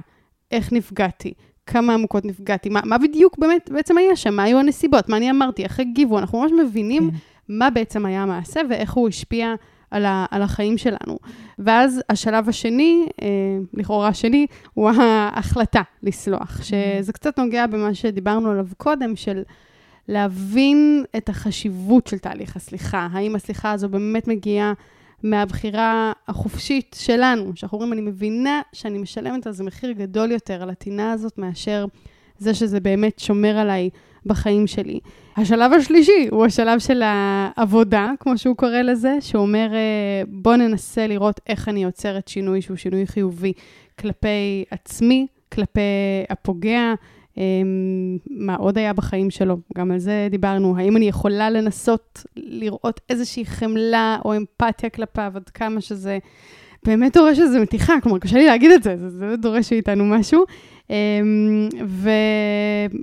[0.51, 1.33] איך נפגעתי,
[1.67, 5.31] כמה עמוקות נפגעתי, מה, מה בדיוק באמת בעצם היה שם, מה היו הנסיבות, מה אני
[5.31, 7.17] אמרתי, איך הגיבו, אנחנו ממש מבינים כן.
[7.49, 9.55] מה בעצם היה המעשה ואיך הוא השפיע
[9.91, 11.19] על, ה, על החיים שלנו.
[11.59, 13.29] ואז השלב השני, אה,
[13.75, 16.65] לכאורה השני, הוא ההחלטה לסלוח, mm-hmm.
[16.65, 19.43] שזה קצת נוגע במה שדיברנו עליו קודם, של
[20.09, 23.09] להבין את החשיבות של תהליך הסליחה.
[23.13, 24.73] האם הסליחה הזו באמת מגיעה
[25.23, 30.71] מהבחירה החופשית שלנו, שאנחנו אומרים, אני מבינה שאני משלמת על זה מחיר גדול יותר, על
[30.71, 31.87] הטינה הזאת, מאשר
[32.39, 33.91] זה שזה באמת שומר עליי
[34.29, 35.01] בחיים שלי.
[35.37, 41.07] השלב השלישי הוא השלב של העבודה, כמו שהוא קורא לזה, שהוא אומר, אה, בוא ננסה
[41.07, 43.53] לראות איך אני יוצרת שינוי שהוא שינוי חיובי
[43.99, 45.81] כלפי עצמי, כלפי
[46.31, 46.95] הפוגע,
[47.39, 50.75] אמ, מה עוד היה בחיים שלו, גם על זה דיברנו.
[50.79, 56.19] האם אני יכולה לנסות לראות איזושהי חמלה או אמפתיה כלפיו, עד כמה שזה
[56.85, 60.45] באמת דורש איזו מתיחה, כלומר, קשה לי להגיד את זה, זה, זה דורש מאיתנו משהו.
[60.91, 61.69] אמ,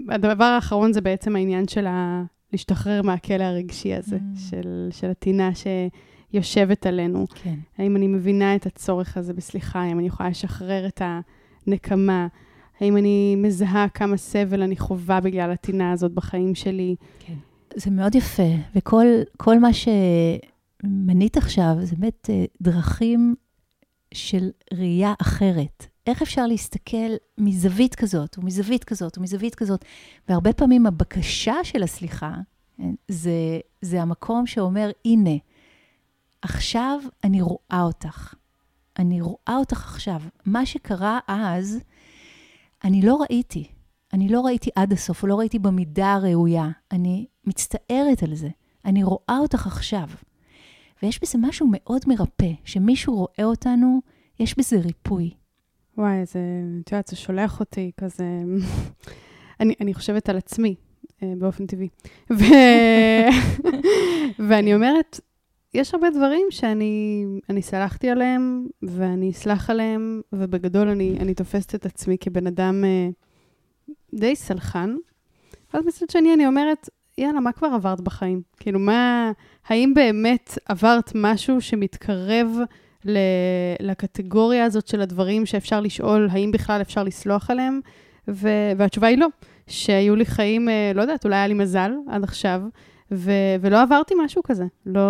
[0.08, 2.24] והדבר האחרון זה בעצם העניין של ה...
[2.52, 4.40] להשתחרר מהכלא הרגשי הזה, mm.
[4.50, 5.50] של, של הטינה
[6.34, 7.26] שיושבת עלינו.
[7.44, 7.56] כן.
[7.78, 9.80] האם אני מבינה את הצורך הזה בסליחה?
[9.80, 11.02] האם אני יכולה לשחרר את
[11.68, 12.28] הנקמה?
[12.80, 16.96] האם אני מזהה כמה סבל אני חווה בגלל הטינה הזאת בחיים שלי?
[17.20, 17.34] כן.
[17.76, 23.36] זה מאוד יפה, וכל מה שמנית עכשיו, זה באמת אה, דרכים
[24.14, 25.88] של ראייה אחרת.
[26.08, 29.86] איך אפשר להסתכל מזווית כזאת, ומזווית כזאת, ומזווית כזאת?
[30.30, 32.34] והרבה פעמים הבקשה של הסליחה,
[32.78, 35.36] כן, זה, זה המקום שאומר, הנה,
[36.42, 38.34] עכשיו אני רואה אותך.
[39.00, 40.22] אני רואה אותך עכשיו.
[40.46, 41.80] מה שקרה אז,
[42.84, 43.68] אני לא ראיתי.
[44.14, 46.70] אני לא ראיתי עד הסוף, לא ראיתי במידה הראויה.
[46.92, 48.50] אני מצטערת על זה.
[48.86, 50.10] אני רואה אותך עכשיו.
[51.04, 54.02] ויש בזה משהו מאוד מרפא, שמישהו רואה אותנו,
[54.40, 55.34] יש בזה ריפוי.
[55.98, 56.40] וואי, זה,
[56.84, 58.26] את יודעת, זה שולח אותי כזה...
[59.60, 60.76] אני, אני חושבת על עצמי.
[61.24, 61.88] אה, באופן טבעי.
[62.32, 62.44] ו...
[64.48, 65.20] ואני אומרת,
[65.74, 71.86] יש הרבה דברים שאני אני סלחתי עליהם, ואני אסלח עליהם, ובגדול אני, אני תופסת את
[71.86, 73.10] עצמי כבן אדם אה,
[74.14, 74.96] די סלחן.
[75.74, 78.42] ואז מצד שני אני אומרת, יאללה, מה כבר עברת בחיים?
[78.60, 79.32] כאילו, מה,
[79.68, 82.48] האם באמת עברת משהו שמתקרב
[83.80, 87.80] לקטגוריה הזאת של הדברים שאפשר לשאול, האם בכלל אפשר לסלוח עליהם?
[88.28, 89.28] ו, והתשובה היא לא.
[89.68, 92.62] שהיו לי חיים, אה, לא יודעת, אולי היה לי מזל עד עכשיו,
[93.12, 94.66] ו- ולא עברתי משהו כזה.
[94.86, 95.02] לא,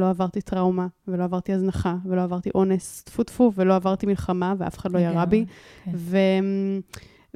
[0.00, 4.78] לא עברתי טראומה, ולא עברתי הזנחה, ולא עברתי אונס, טפו טפו, ולא עברתי מלחמה, ואף
[4.78, 5.44] אחד לא ירה בי.
[5.84, 5.90] כן.
[5.94, 6.18] ו-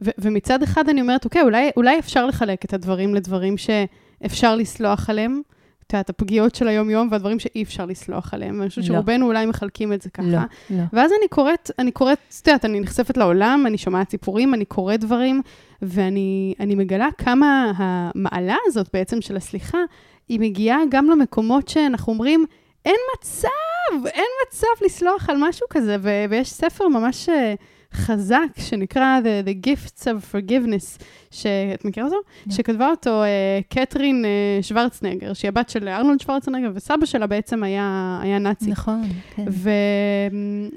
[0.04, 5.10] ו- ומצד אחד אני אומרת, אוקיי, אולי, אולי אפשר לחלק את הדברים לדברים שאפשר לסלוח
[5.10, 5.42] עליהם.
[5.92, 8.58] את יודעת, הפגיעות של היום-יום והדברים שאי אפשר לסלוח עליהם.
[8.58, 8.94] ואני חושבת לא.
[8.94, 10.26] שרובנו אולי מחלקים את זה ככה.
[10.26, 10.38] לא,
[10.70, 10.82] לא.
[10.92, 15.00] ואז אני קוראת, אני קוראת, את יודעת, אני נחשפת לעולם, אני שומעת סיפורים, אני קוראת
[15.00, 15.42] דברים,
[15.82, 19.78] ואני מגלה כמה המעלה הזאת בעצם של הסליחה,
[20.28, 22.44] היא מגיעה גם למקומות שאנחנו אומרים,
[22.84, 27.54] אין מצב, אין מצב לסלוח על משהו כזה, ו- ויש ספר ממש אה,
[27.92, 32.16] חזק שנקרא The, The Gifts of Forgiveness, שאת מכירה אותו?
[32.16, 32.52] Yeah.
[32.54, 38.18] שכתבה אותו uh, קתרין uh, שוורצנגר, שהיא הבת של ארנולד שוורצנגר, וסבא שלה בעצם היה,
[38.22, 38.70] היה נאצי.
[38.70, 39.02] נכון,
[39.36, 39.44] כן.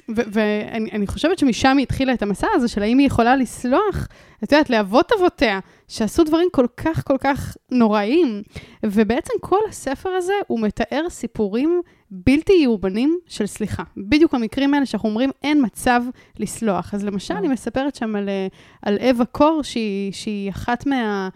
[0.08, 4.08] ואני חושבת שמשם היא התחילה את המסע הזה של האם היא יכולה לסלוח,
[4.44, 8.42] את יודעת, לאבות אבותיה, שעשו דברים כל כך כל כך נוראים.
[8.84, 13.84] ובעצם כל הספר הזה, הוא מתאר סיפורים בלתי יאובנים של סליחה.
[13.98, 16.02] בדיוק המקרים האלה שאנחנו אומרים, אין מצב
[16.40, 16.94] לסלוח.
[16.94, 18.48] אז למשל, היא מספרת שם על, אה,
[18.82, 21.30] על אווה קור, שהיא, שהיא אחת מה...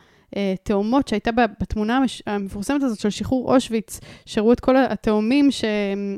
[0.63, 5.63] תאומות שהייתה בתמונה המפורסמת הזאת של שחרור אושוויץ, שראו את כל התאומים ש...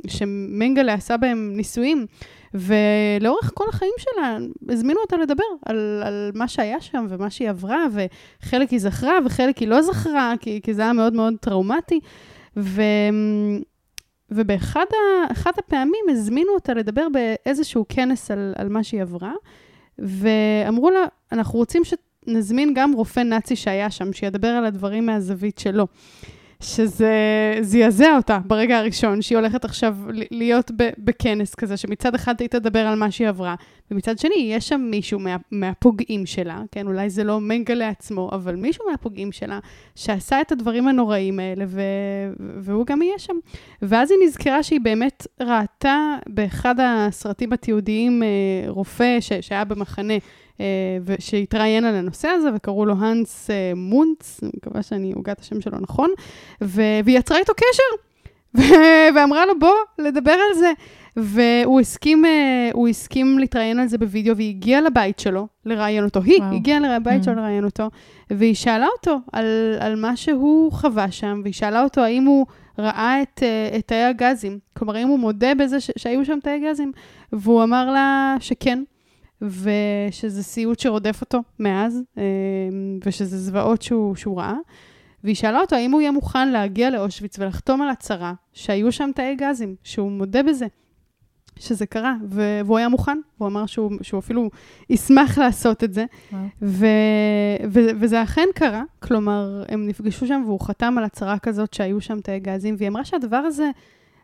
[0.08, 2.06] שמנגלה עשה בהם ניסויים,
[2.54, 4.38] ולאורך כל החיים שלה
[4.70, 9.58] הזמינו אותה לדבר על, על מה שהיה שם ומה שהיא עברה, וחלק היא זכרה וחלק
[9.58, 12.00] היא לא זכרה, כי, כי זה היה מאוד מאוד טראומטי.
[12.58, 12.82] ו...
[14.32, 19.34] ובאחד ה, הפעמים הזמינו אותה לדבר באיזשהו כנס על, על מה שהיא עברה,
[20.00, 21.84] ואמרו לה, אנחנו רוצים
[22.26, 25.88] שנזמין גם רופא נאצי שהיה שם, שידבר על הדברים מהזווית שלו.
[26.62, 27.14] שזה
[27.62, 29.98] זעזע אותה ברגע הראשון, שהיא הולכת עכשיו
[30.32, 33.56] להיות בכנס כזה, שמצד אחד היא תדבר על מה שהיא עברה,
[33.92, 38.56] ומצד שני, יש שם מישהו מה, מהפוגעים שלה, כן, אולי זה לא מנגלה עצמו, אבל
[38.56, 39.60] מישהו מהפוגעים שלה,
[39.96, 41.82] שעשה את הדברים הנוראים האלה, ו,
[42.58, 43.36] והוא גם יהיה שם.
[43.82, 48.28] ואז היא נזכרה שהיא באמת ראתה באחד הסרטים התיעודיים אה,
[48.68, 50.14] רופא ש, שהיה במחנה,
[51.20, 55.62] שהתראיין על הנושא הזה, וקראו לו הנס אה, מונץ, אני מקווה שאני הוגה את השם
[55.62, 56.10] שלו נכון,
[56.62, 58.64] והיא יצרה איתו קשר,
[59.16, 60.72] ואמרה לו, בוא, לדבר על זה.
[61.18, 66.22] והוא הסכים, אה, הוא הסכים להתראיין על זה בווידאו, והיא הגיעה לבית שלו לראיין אותו.
[66.22, 66.56] היא וואו.
[66.56, 67.26] הגיעה לבית mm.
[67.26, 67.90] שלו לראיין אותו,
[68.30, 69.46] והיא שאלה אותו על,
[69.80, 72.46] על מה שהוא חווה שם, והיא שאלה אותו האם הוא
[72.80, 73.44] ראה את,
[73.78, 74.60] את תאי הגזים.
[74.78, 76.92] כלומר, האם הוא מודה בזה ש, שהיו שם תאי גזים,
[77.34, 78.84] והוא אמר לה שכן,
[79.42, 82.24] ושזה סיוט שרודף אותו מאז, אה,
[83.06, 84.56] ושזה זוועות שהוא, שהוא ראה.
[85.24, 89.36] והיא שאלה אותו האם הוא יהיה מוכן להגיע לאושוויץ ולחתום על הצהרה שהיו שם תאי
[89.36, 90.68] גזים, שהוא מודה בזה,
[91.60, 94.50] שזה קרה, והוא היה מוכן, הוא אמר שהוא, שהוא אפילו
[94.90, 96.06] ישמח לעשות את זה,
[96.62, 96.86] ו,
[97.70, 102.22] ו, וזה אכן קרה, כלומר, הם נפגשו שם והוא חתם על הצהרה כזאת שהיו שם
[102.22, 103.70] תאי גזים, והיא אמרה שהדבר הזה...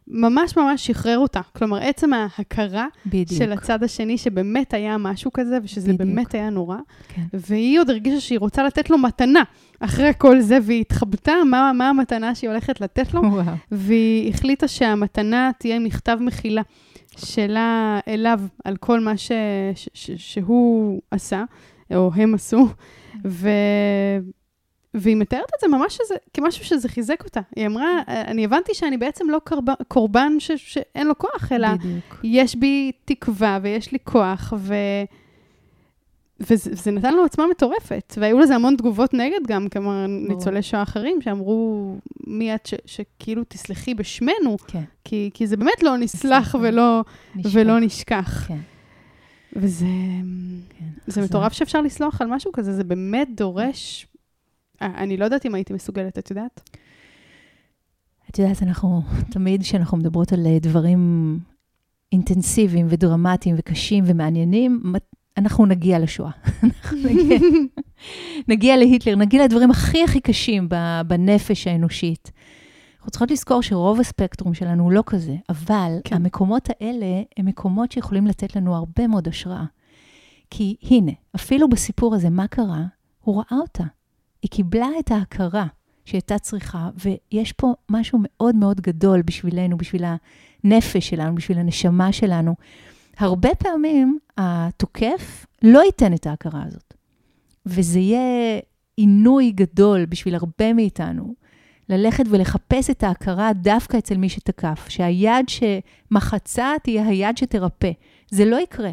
[0.08, 1.42] ממש ממש שחרר אותה.
[1.56, 3.40] כלומר, עצם ההכרה בדיוק.
[3.40, 6.00] של הצד השני, שבאמת היה משהו כזה, ושזה בדיוק.
[6.00, 7.22] באמת היה נורא, כן.
[7.34, 9.44] והיא עוד הרגישה שהיא רוצה לתת לו מתנה
[9.80, 13.46] אחרי כל זה, והיא התחבטה מה, מה המתנה שהיא הולכת לתת לו, וואו.
[13.72, 16.62] והיא החליטה שהמתנה תהיה מכתב מחילה
[17.18, 19.32] שלה אליו, על כל מה ש,
[19.76, 21.44] ש, ש, שהוא עשה,
[21.96, 22.68] או הם עשו,
[23.26, 23.50] ו...
[25.00, 27.40] והיא מתארת את זה ממש שזה, כמשהו שזה חיזק אותה.
[27.56, 32.20] היא אמרה, אני הבנתי שאני בעצם לא קרבן, קורבן ש, שאין לו כוח, אלא בדיוק.
[32.24, 34.74] יש בי תקווה ויש לי כוח, ו...
[36.40, 38.14] וזה, וזה נתן לו עוצמה מטורפת.
[38.18, 41.96] והיו לזה המון תגובות נגד גם, כלומר, ניצולי שואה אחרים, שאמרו,
[42.28, 44.84] מי את ש, שכאילו תסלחי בשמנו, כן.
[45.04, 47.04] כי, כי זה באמת לא נסלח ולא
[47.36, 47.50] נשכח.
[47.54, 48.46] ולא נשכח.
[48.48, 48.58] כן.
[49.56, 49.86] וזה
[50.70, 54.07] כן, זה מטורף שאפשר לסלוח על משהו כזה, זה באמת דורש
[54.82, 56.70] אני לא יודעת אם הייתי מסוגלת, את יודעת?
[58.30, 61.40] את יודעת, אנחנו, תמיד כשאנחנו מדברות על אה, דברים
[62.12, 64.94] אינטנסיביים ודרמטיים וקשים ומעניינים,
[65.38, 66.32] אנחנו נגיע לשואה.
[66.64, 67.40] אנחנו נגיע,
[68.52, 70.70] נגיע להיטלר, נגיע לדברים הכי הכי קשים
[71.08, 72.32] בנפש האנושית.
[72.98, 76.16] אנחנו צריכות לזכור שרוב הספקטרום שלנו הוא לא כזה, אבל כן.
[76.16, 79.66] המקומות האלה הם מקומות שיכולים לתת לנו הרבה מאוד השראה.
[80.50, 82.84] כי הנה, אפילו בסיפור הזה, מה קרה?
[83.22, 83.84] הוא ראה אותה.
[84.48, 85.66] היא קיבלה את ההכרה
[86.06, 90.04] שהייתה צריכה, ויש פה משהו מאוד מאוד גדול בשבילנו, בשביל
[90.64, 92.56] הנפש שלנו, בשביל הנשמה שלנו.
[93.18, 96.94] הרבה פעמים התוקף לא ייתן את ההכרה הזאת,
[97.66, 98.60] וזה יהיה
[98.98, 101.34] עינוי גדול בשביל הרבה מאיתנו,
[101.90, 107.92] ללכת ולחפש את ההכרה דווקא אצל מי שתקף, שהיד שמחצה תהיה היד שתרפא.
[108.32, 108.92] זה לא יקרה.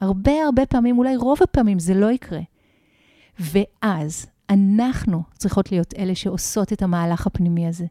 [0.00, 2.40] הרבה הרבה פעמים, אולי רוב הפעמים, זה לא יקרה.
[3.40, 7.86] ואז אנחנו צריכות להיות אלה שעושות את המהלך הפנימי הזה.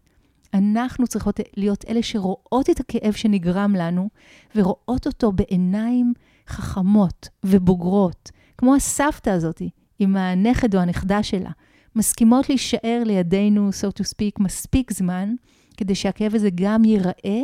[0.54, 4.10] אנחנו צריכות להיות אלה שרואות את הכאב שנגרם לנו,
[4.56, 6.14] ורואות אותו בעיניים
[6.48, 9.62] חכמות ובוגרות, כמו הסבתא הזאת
[10.00, 11.52] עם הנכד או הנכדה שלה,
[11.96, 15.34] מסכימות להישאר לידינו, so to speak, מספיק זמן,
[15.78, 17.42] כדי שהכאב הזה גם ייראה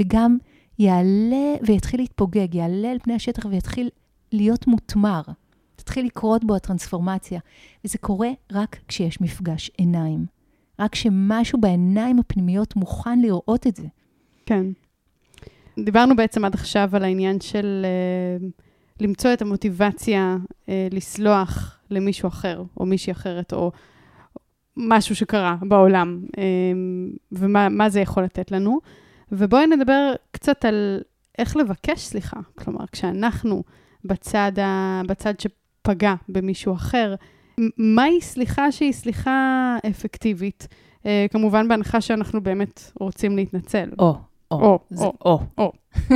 [0.00, 0.38] וגם
[0.78, 3.88] יעלה ויתחיל להתפוגג, יעלה על פני השטח ויתחיל
[4.32, 5.22] להיות מותמר.
[5.78, 7.40] תתחיל לקרות בו הטרנספורמציה.
[7.84, 10.26] וזה קורה רק כשיש מפגש עיניים.
[10.78, 13.86] רק כשמשהו בעיניים הפנימיות מוכן לראות את זה.
[14.46, 14.66] כן.
[15.84, 17.86] דיברנו בעצם עד עכשיו על העניין של
[18.40, 18.62] uh,
[19.00, 23.72] למצוא את המוטיבציה uh, לסלוח למישהו אחר, או מישהי אחרת, או
[24.76, 26.38] משהו שקרה בעולם, uh,
[27.32, 28.80] ומה זה יכול לתת לנו.
[29.32, 31.00] ובואי נדבר קצת על
[31.38, 32.40] איך לבקש סליחה.
[32.58, 33.62] כלומר, כשאנחנו
[34.04, 35.40] בצד, ה, בצד
[35.88, 37.14] שפגע במישהו אחר,
[37.76, 40.68] מהי סליחה שהיא סליחה אפקטיבית?
[40.98, 43.90] Uh, כמובן בהנחה שאנחנו באמת רוצים להתנצל.
[43.98, 44.16] או,
[44.50, 45.72] או, או, זה או, או.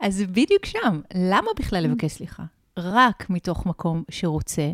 [0.00, 2.42] אז בדיוק שם, למה בכלל לבקש סליחה?
[2.76, 4.70] רק מתוך מקום שרוצה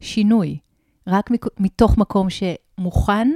[0.00, 0.58] שינוי,
[1.06, 3.28] רק מתוך מקום שמוכן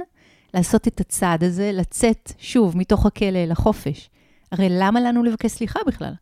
[0.53, 4.09] לעשות את הצעד הזה, לצאת שוב מתוך הכלא לחופש.
[4.51, 6.13] הרי למה לנו לבקש סליחה בכלל?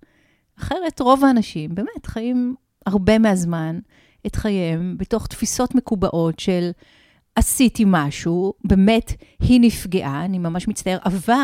[0.60, 3.80] אחרת רוב האנשים באמת חיים הרבה מהזמן
[4.26, 6.72] את חייהם בתוך תפיסות מקובעות של
[7.36, 11.36] עשיתי משהו, באמת היא נפגעה, אני ממש מצטער, אבל,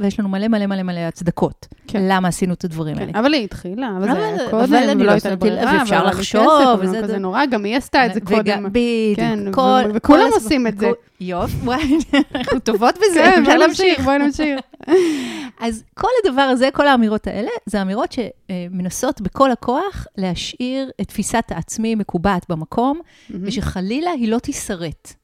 [0.00, 1.66] ויש לנו מלא מלא מלא מלא הצדקות.
[1.86, 2.00] כן.
[2.08, 3.12] למה עשינו את הדברים האלה.
[3.12, 5.72] כן, אבל היא התחילה, אבל זה אבל- היה אבל קודם, אני ולא לא הייתה ברירה,
[5.78, 8.66] ואפשר ועלה לי לחשוב, אבל וזה- כזה נורא, גם היא עשתה את זה קודם.
[8.72, 9.16] בדיוק.
[9.16, 10.90] כן, כל- וכולם עושים את זה.
[11.20, 11.98] יופי, וואי,
[12.34, 14.00] אנחנו טובות בזה, כן, אפשר בואי נמשיך.
[14.00, 14.60] בואי נמשיך.
[15.60, 21.44] אז כל הדבר הזה, כל האמירות האלה, זה אמירות שמנסות בכל הכוח להשאיר את תפיסת
[21.50, 25.14] העצמי מקובעת במקום, ושחלילה היא לא תישרט.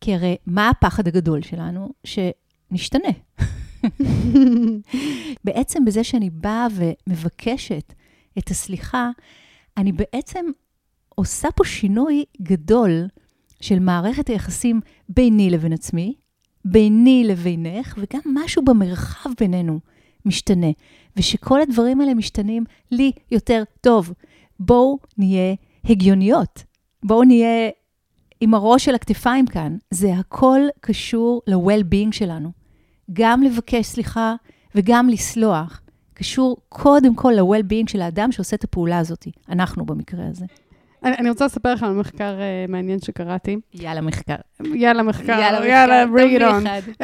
[0.00, 1.88] כי הרי מה הפחד הגדול שלנו?
[2.04, 3.08] שנשתנה.
[5.44, 7.92] בעצם בזה שאני באה ומבקשת
[8.38, 9.10] את הסליחה,
[9.76, 10.46] אני בעצם
[11.14, 13.08] עושה פה שינוי גדול
[13.60, 16.14] של מערכת היחסים ביני לבין עצמי,
[16.64, 19.80] ביני לבינך, וגם משהו במרחב בינינו
[20.24, 20.70] משתנה.
[21.16, 24.12] ושכל הדברים האלה משתנים לי יותר טוב.
[24.60, 25.54] בואו נהיה
[25.84, 26.64] הגיוניות.
[27.04, 27.70] בואו נהיה
[28.40, 29.76] עם הראש על הכתפיים כאן.
[29.90, 32.52] זה הכל קשור ל-well-being שלנו.
[33.12, 34.34] גם לבקש סליחה
[34.74, 35.80] וגם לסלוח.
[36.14, 39.26] קשור קודם כל ל-well-being של האדם שעושה את הפעולה הזאת.
[39.48, 40.46] אנחנו במקרה הזה.
[41.06, 43.56] אני אני רוצה לספר לך על מחקר אה, מעניין שקראתי.
[43.74, 44.34] יאללה, מחקר.
[44.74, 47.02] יאללה מחקר, יאללה, bring it on.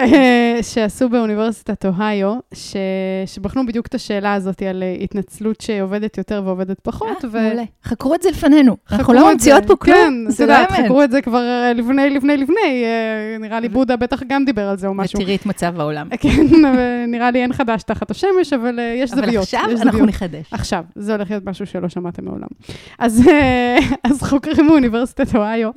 [0.72, 2.76] שעשו באוניברסיטת אוהיו, ש...
[3.26, 7.24] שבחנו בדיוק את השאלה הזאת על אה, התנצלות שעובדת יותר ועובדת פחות.
[7.24, 7.62] אה, מעולה.
[7.84, 8.76] חקרו את זה לפנינו.
[8.92, 9.66] אנחנו לא ממציאות.
[9.66, 9.96] פה כלום.
[9.96, 10.70] כן, את זה לא יודעת.
[10.72, 12.84] חקרו את זה כבר אה, לפני, לפני, לפני.
[12.84, 15.20] אה, נראה לי בודה בטח גם דיבר על זה או משהו.
[15.20, 16.08] ותראי את מצב העולם.
[16.20, 16.46] כן,
[17.08, 19.42] נראה לי אין חדש תחת השמש, אבל יש אבל זוויות.
[19.42, 20.06] עכשיו יש אנחנו.
[20.06, 20.46] נחדש.
[20.50, 22.48] עכשיו, זה הולך להיות משהו שלא שמעתם מעולם.
[22.98, 23.22] אז,
[24.04, 25.70] אז חוקרים מאוניברסיטת אוהיו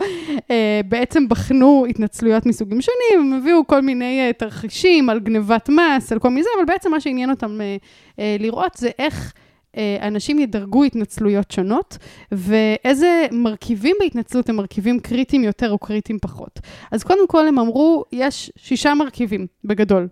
[0.51, 6.11] אה, בעצם בחנו התנצלויות מסוגים שונים, הם הביאו כל מיני אה, תרחישים על גנבת מס,
[6.11, 7.77] על כל מיני זה, אבל בעצם מה שעניין אותם אה,
[8.19, 9.33] אה, לראות זה איך...
[10.01, 11.97] אנשים ידרגו התנצלויות שונות,
[12.31, 16.59] ואיזה מרכיבים בהתנצלות הם מרכיבים קריטיים יותר או קריטיים פחות.
[16.91, 20.07] אז קודם כל הם אמרו, יש שישה מרכיבים בגדול,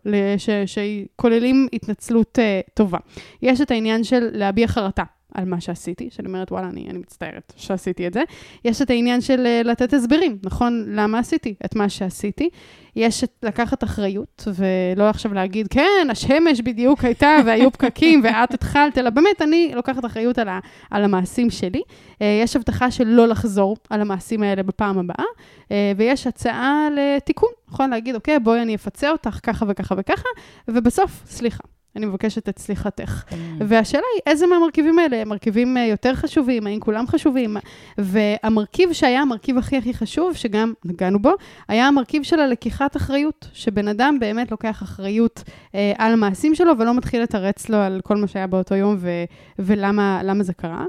[0.65, 2.97] שכוללים התנצלות אה, טובה.
[3.41, 5.03] יש את העניין של להביע חרטה.
[5.34, 8.23] על מה שעשיתי, שאני אומרת, וואלה, אני, אני מצטערת שעשיתי את זה.
[8.65, 10.86] יש את העניין של uh, לתת הסברים, נכון?
[10.88, 12.50] למה עשיתי את מה שעשיתי.
[12.96, 18.98] יש את לקחת אחריות, ולא עכשיו להגיד, כן, השמש בדיוק הייתה, והיו פקקים, ואת התחלת,
[18.98, 20.60] אלא באמת, אני לוקחת אחריות על, ה,
[20.92, 21.81] על המעשים שלי.
[21.88, 25.25] Uh, יש הבטחה של לא לחזור על המעשים האלה בפעם הבאה,
[25.63, 27.90] uh, ויש הצעה לתיקון, נכון?
[27.90, 30.29] להגיד, אוקיי, בואי אני אפצה אותך ככה וככה וככה,
[30.67, 31.73] ובסוף, סליחה.
[31.96, 33.23] אני מבקשת את סליחתך.
[33.60, 36.67] והשאלה היא, איזה מהמרכיבים האלה הם מרכיבים אה, יותר חשובים?
[36.67, 37.58] האם כולם חשובים?
[37.98, 41.31] והמרכיב שהיה המרכיב הכי הכי חשוב, שגם נגענו בו,
[41.67, 45.44] היה המרכיב של הלקיחת אחריות, שבן אדם באמת לוקח אחריות
[45.75, 49.23] אה, על המעשים שלו ולא מתחיל לתרץ לו על כל מה שהיה באותו יום ו-
[49.60, 50.85] ולמה למה זה קרה.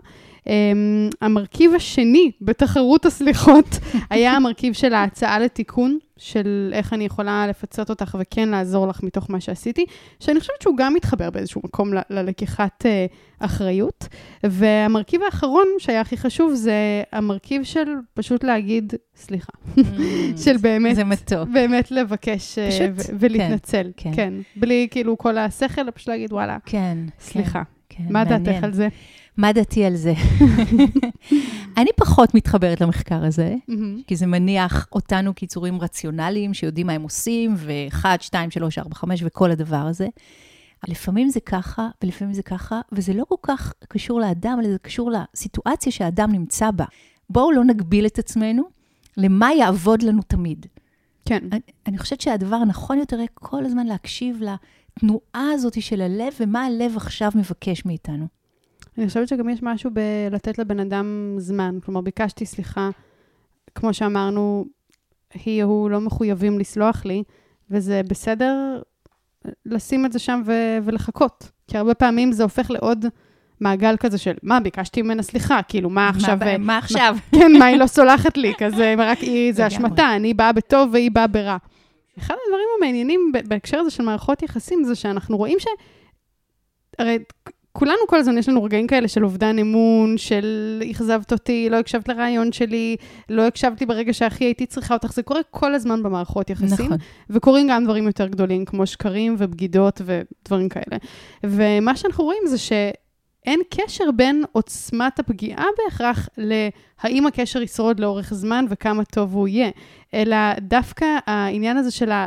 [0.46, 3.78] אמ, המרכיב השני בתחרות הסליחות
[4.10, 9.30] היה המרכיב של ההצעה לתיקון, של איך אני יכולה לפצות אותך וכן לעזור לך מתוך
[9.30, 9.84] מה שעשיתי,
[10.20, 13.14] שאני חושבת שהוא גם מתחבר באיזשהו מקום ל- ללקיחת uh,
[13.44, 14.08] אחריות.
[14.44, 16.72] והמרכיב האחרון, שהיה הכי חשוב, זה
[17.12, 17.84] המרכיב של
[18.14, 19.52] פשוט להגיד סליחה.
[20.44, 21.48] של באמת, זה מתוק.
[21.52, 23.90] באמת לבקש אה, פשוט, ו- ולהתנצל.
[23.96, 24.10] כן.
[24.16, 24.34] כן.
[24.56, 26.98] בלי כאילו כל השכל, פשוט להגיד, וואלה, כן.
[27.20, 27.62] סליחה.
[27.88, 28.24] כן, מה.
[28.24, 28.88] דעתך על זה?
[29.36, 30.14] מה דעתי על זה?
[31.78, 34.02] אני פחות מתחברת למחקר הזה, מהמם.
[34.06, 39.22] כי זה מניח אותנו כיצורים רציונליים שיודעים מה הם עושים, ו-1, 2, 3, 4, 5
[39.24, 40.08] וכל הדבר הזה.
[40.88, 45.10] לפעמים זה ככה, ולפעמים זה ככה, וזה לא כל כך קשור לאדם, אלא זה קשור
[45.10, 46.84] לסיטואציה שהאדם נמצא בה.
[47.30, 48.62] בואו לא נגביל את עצמנו
[49.16, 50.66] למה יעבוד לנו תמיד.
[51.24, 51.38] כן.
[51.52, 56.64] אני, אני חושבת שהדבר הנכון יותר יהיה כל הזמן להקשיב לתנועה הזאת של הלב, ומה
[56.64, 58.26] הלב עכשיו מבקש מאיתנו.
[58.98, 61.78] אני חושבת שגם יש משהו בלתת לבן אדם זמן.
[61.84, 62.90] כלומר, ביקשתי סליחה,
[63.74, 64.64] כמו שאמרנו,
[65.34, 67.22] היא או הוא לא מחויבים לסלוח לי,
[67.70, 68.82] וזה בסדר
[69.66, 71.50] לשים את זה שם ו- ולחכות.
[71.68, 73.06] כי הרבה פעמים זה הופך לעוד
[73.60, 76.38] מעגל כזה של, מה, ביקשתי ממנה סליחה, כאילו, מה עכשיו...
[76.40, 77.16] מה, מה עכשיו?
[77.34, 79.66] כן, מה היא לא סולחת לי, כזה, רק היא, זה.
[79.66, 81.56] אשמתה, אני באה בטוב והיא באה ברע.
[82.18, 85.64] אחד הדברים המעניינים בהקשר הזה של מערכות יחסים, זה שאנחנו רואים ש...
[86.98, 87.18] הרי
[87.76, 92.08] כולנו כל הזמן, יש לנו רגעים כאלה של אובדן אמון, של אכזבת אותי, לא הקשבת
[92.08, 92.96] לרעיון שלי,
[93.28, 96.86] לא הקשבת לי ברגע שהכי הייתי צריכה אותך, זה קורה כל הזמן במערכות יחסים.
[96.86, 96.98] נכון.
[97.30, 100.96] וקורים גם דברים יותר גדולים, כמו שקרים ובגידות ודברים כאלה.
[101.44, 108.64] ומה שאנחנו רואים זה שאין קשר בין עוצמת הפגיעה בהכרח להאם הקשר ישרוד לאורך זמן
[108.70, 109.70] וכמה טוב הוא יהיה,
[110.14, 112.26] אלא דווקא העניין הזה של ה-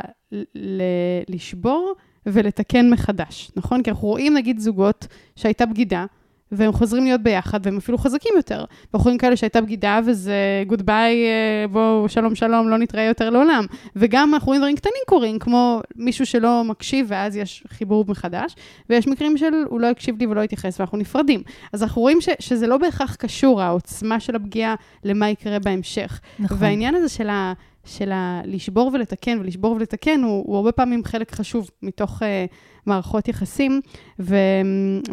[0.54, 0.82] ל-
[1.28, 1.94] לשבור
[2.32, 3.82] ולתקן מחדש, נכון?
[3.82, 5.06] כי אנחנו רואים נגיד זוגות
[5.36, 6.06] שהייתה בגידה,
[6.52, 8.64] והם חוזרים להיות ביחד, והם אפילו חזקים יותר.
[8.92, 10.34] ואנחנו רואים כאלה שהייתה בגידה, וזה
[10.66, 11.16] גוד ביי,
[11.70, 13.66] בואו, שלום שלום, לא נתראה יותר לעולם.
[13.96, 18.54] וגם אנחנו רואים דברים קטנים קורים, כמו מישהו שלא מקשיב, ואז יש חיבור מחדש,
[18.90, 21.42] ויש מקרים של הוא לא הקשיב לי ולא התייחס, ואנחנו נפרדים.
[21.72, 24.74] אז אנחנו רואים ש, שזה לא בהכרח קשור, העוצמה של הפגיעה,
[25.04, 26.20] למה יקרה בהמשך.
[26.38, 26.58] נכון.
[26.60, 27.52] והעניין הזה של ה...
[27.88, 28.12] של.
[28.44, 32.24] לשבור ולתקן ולשבור ולתקן, הוא, הוא הרבה פעמים חלק חשוב מתוך uh,
[32.86, 33.80] מערכות יחסים,
[34.20, 34.36] ו...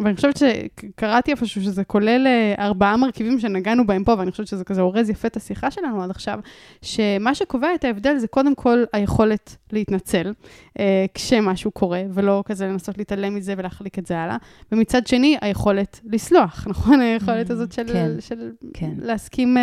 [0.02, 4.64] ואני חושבת שקראתי איפשהו שזה כולל uh, ארבעה מרכיבים שנגענו בהם פה, ואני חושבת שזה
[4.64, 6.40] כזה אורז יפה את השיחה שלנו עד עכשיו,
[6.82, 10.32] שמה שקובע את ההבדל זה קודם כל היכולת להתנצל
[10.68, 10.80] uh,
[11.14, 14.36] כשמשהו קורה, ולא כזה לנסות להתעלם מזה ולהחליק את זה הלאה,
[14.72, 17.00] ומצד שני, היכולת לסלוח, נכון?
[17.00, 18.90] היכולת Mm, הזאת של, כן, של כן.
[18.98, 19.60] להסכים uh,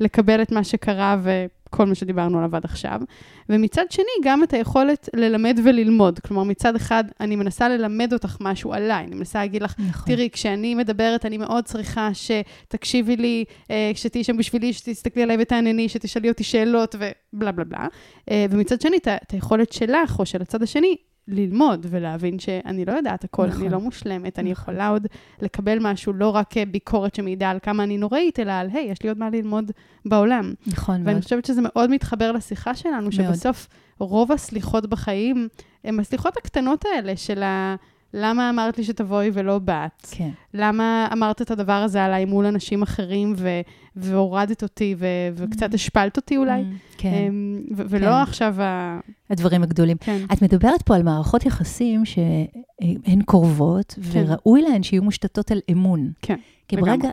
[0.00, 1.46] לקבל את מה שקרה ו...
[1.72, 3.00] כל מה שדיברנו עליו עד עכשיו.
[3.48, 6.18] ומצד שני, גם את היכולת ללמד וללמוד.
[6.18, 9.04] כלומר, מצד אחד, אני מנסה ללמד אותך משהו עליי.
[9.04, 10.14] אני מנסה להגיד לך, נכון.
[10.14, 15.88] תראי, כשאני מדברת, אני מאוד צריכה שתקשיבי לי, אה, שתהיי שם בשבילי, שתסתכלי עליי ותענני,
[15.88, 17.86] שתשאלי אותי שאלות ובלה בלה בלה.
[18.30, 20.96] אה, ומצד שני, את היכולת שלך, או של הצד השני,
[21.28, 23.60] ללמוד ולהבין שאני לא יודעת הכל, נכון.
[23.60, 24.62] אני לא מושלמת, אני נכון.
[24.62, 25.06] יכולה עוד
[25.42, 29.02] לקבל משהו, לא רק אה, ביקורת שמעידה על כמה אני נוראית, אלא על, היי, יש
[29.02, 29.70] לי עוד מה ללמוד
[30.04, 30.54] בעולם.
[30.66, 31.22] נכון ואני מאוד.
[31.22, 33.68] חושבת שזה מאוד מתחבר לשיחה שלנו, שבסוף
[33.98, 35.48] רוב הסליחות בחיים
[35.84, 37.76] הן הסליחות הקטנות האלה של ה...
[38.14, 40.06] למה אמרת לי שתבואי ולא באת?
[40.10, 40.30] כן.
[40.54, 43.60] למה אמרת את הדבר הזה עליי מול אנשים אחרים ו-
[43.96, 46.60] והורדת אותי ו- וקצת השפלת אותי אולי?
[46.60, 47.84] Mm, כן, אמ, ו- כן.
[47.88, 49.00] ולא עכשיו ה...
[49.30, 49.96] הדברים הגדולים.
[50.00, 50.18] כן.
[50.32, 54.24] את מדברת פה על מערכות יחסים שהן קרובות, כן.
[54.26, 56.12] וראוי להן שיהיו מושתתות על אמון.
[56.22, 56.36] כן,
[56.68, 56.90] כי לגמרי.
[56.90, 57.10] ברגע,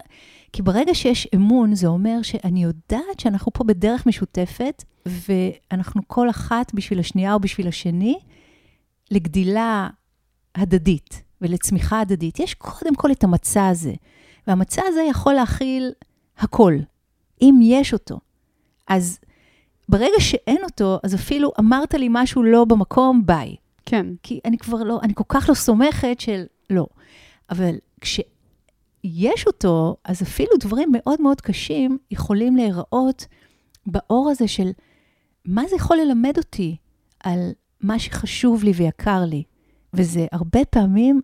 [0.54, 6.74] כי ברגע שיש אמון, זה אומר שאני יודעת שאנחנו פה בדרך משותפת, ואנחנו כל אחת
[6.74, 8.20] בשביל השנייה או בשביל השני,
[9.12, 9.90] לגדילה
[10.56, 12.40] הדדית ולצמיחה הדדית.
[12.40, 13.94] יש קודם כל את המצע הזה,
[14.48, 15.92] והמצע הזה יכול להכיל
[16.38, 16.74] הכל,
[17.42, 18.20] אם יש אותו.
[18.88, 19.20] אז
[19.90, 23.56] ברגע שאין אותו, אז אפילו אמרת לי משהו לא במקום, ביי.
[23.86, 26.88] כן, כי אני כבר לא, אני כל כך לא סומכת של לא.
[27.50, 33.26] אבל כשיש אותו, אז אפילו דברים מאוד מאוד קשים יכולים להיראות
[33.86, 34.72] באור הזה של
[35.46, 36.76] מה זה יכול ללמד אותי
[37.24, 37.40] על
[37.82, 39.44] מה שחשוב לי ויקר לי.
[39.94, 41.22] וזה הרבה פעמים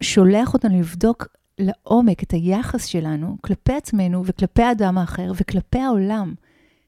[0.00, 1.26] שולח אותנו לבדוק
[1.58, 6.34] לעומק את היחס שלנו כלפי עצמנו וכלפי האדם האחר וכלפי העולם.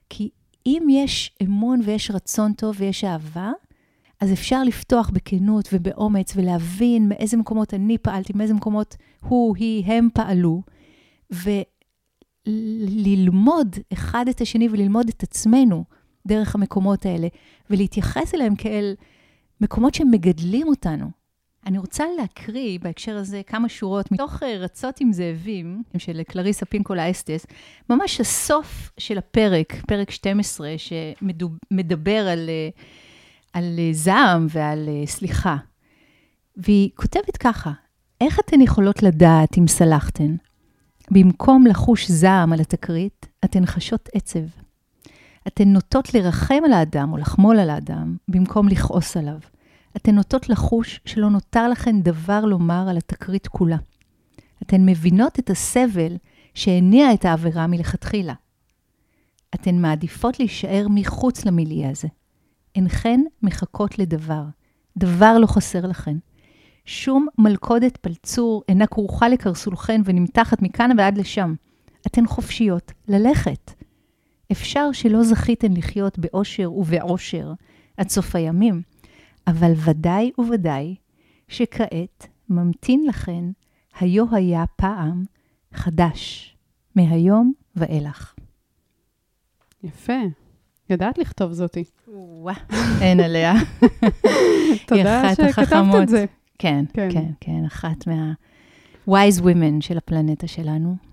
[0.08, 0.30] כי
[0.66, 3.50] אם יש אמון ויש רצון טוב ויש אהבה,
[4.20, 10.08] אז אפשר לפתוח בכנות ובאומץ ולהבין מאיזה מקומות אני פעלתי, מאיזה מקומות הוא, היא, הם
[10.14, 10.62] פעלו,
[12.46, 15.84] וללמוד אחד את השני וללמוד את עצמנו
[16.26, 17.28] דרך המקומות האלה,
[17.70, 18.94] ולהתייחס אליהם כאל
[19.60, 21.10] מקומות שמגדלים אותנו,
[21.66, 27.10] אני רוצה להקריא בהקשר הזה כמה שורות מתוך אה, רצות עם זאבים של קלריסה פינקולה
[27.10, 27.46] אסטס,
[27.90, 32.68] ממש הסוף של הפרק, פרק 12, שמדבר על, אה,
[33.52, 35.56] על אה, זעם ועל סליחה.
[36.56, 37.72] והיא כותבת ככה,
[38.20, 40.34] איך אתן יכולות לדעת אם סלחתן?
[41.10, 44.40] במקום לחוש זעם על התקרית, אתן חשות עצב.
[45.46, 49.38] אתן נוטות לרחם על האדם או לחמול על האדם, במקום לכעוס עליו.
[49.96, 53.76] אתן נוטות לחוש שלא נותר לכן דבר לומר על התקרית כולה.
[54.62, 56.16] אתן מבינות את הסבל
[56.54, 58.34] שהניע את העבירה מלכתחילה.
[59.54, 62.08] אתן מעדיפות להישאר מחוץ למיליה הזה.
[62.74, 64.42] אינכן מחכות לדבר.
[64.96, 66.16] דבר לא חסר לכן.
[66.84, 71.54] שום מלכודת פלצור אינה כרוכה לקרסולכן ונמתחת מכאן ועד לשם.
[72.06, 73.70] אתן חופשיות ללכת.
[74.52, 77.52] אפשר שלא זכיתן לחיות באושר ובעושר
[77.96, 78.82] עד סוף הימים,
[79.46, 80.94] אבל ודאי וודאי
[81.48, 83.44] שכעת ממתין לכן
[84.00, 85.24] היו היה פעם
[85.74, 86.56] חדש,
[86.96, 88.34] מהיום ואילך.
[89.82, 90.12] יפה.
[90.90, 91.84] יודעת לכתוב זאתי.
[92.08, 92.54] וואה,
[93.00, 93.54] אין עליה.
[94.88, 96.24] תודה שכתבת את זה.
[96.58, 101.09] כן, כן, כן, כן, אחת מה-wise women של הפלנטה שלנו.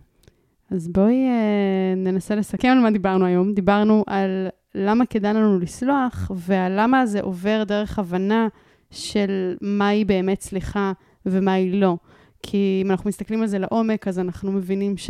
[0.72, 3.54] אז בואי אה, ננסה לסכם על מה דיברנו היום.
[3.54, 8.48] דיברנו על למה כדאי לנו לסלוח, ועל למה זה עובר דרך הבנה
[8.92, 10.92] של מהי באמת סליחה
[11.26, 11.98] ומה היא לא.
[12.44, 15.10] כי אם אנחנו מסתכלים על זה לעומק, אז אנחנו מבינים ש...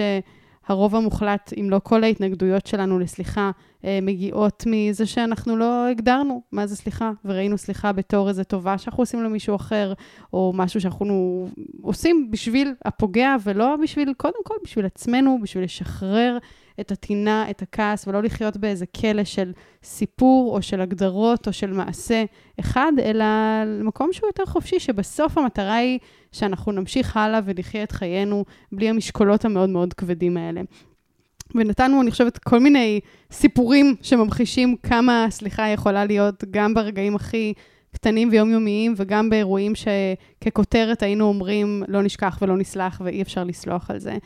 [0.68, 3.52] הרוב המוחלט, אם לא כל ההתנגדויות שלנו לסליחה,
[3.84, 9.24] מגיעות מזה שאנחנו לא הגדרנו מה זה סליחה, וראינו סליחה בתור איזו טובה שאנחנו עושים
[9.24, 9.94] למישהו אחר,
[10.34, 11.48] או משהו שאנחנו
[11.82, 16.38] עושים בשביל הפוגע, ולא בשביל, קודם כל, בשביל עצמנו, בשביל לשחרר
[16.80, 19.52] את הטינה, את הכעס, ולא לחיות באיזה כלא של
[19.84, 22.24] סיפור או של הגדרות או של מעשה
[22.60, 23.26] אחד, אלא
[23.66, 26.00] למקום שהוא יותר חופשי, שבסוף המטרה היא
[26.32, 30.62] שאנחנו נמשיך הלאה ונחיה את חיינו בלי המשקולות המאוד מאוד כבדים האלה.
[31.56, 33.00] ונתנו, אני חושבת, כל מיני
[33.32, 37.54] סיפורים שממחישים כמה סליחה יכולה להיות גם ברגעים הכי
[37.94, 44.00] קטנים ויומיומיים, וגם באירועים שככותרת היינו אומרים, לא נשכח ולא נסלח ואי אפשר לסלוח על
[44.00, 44.18] זה.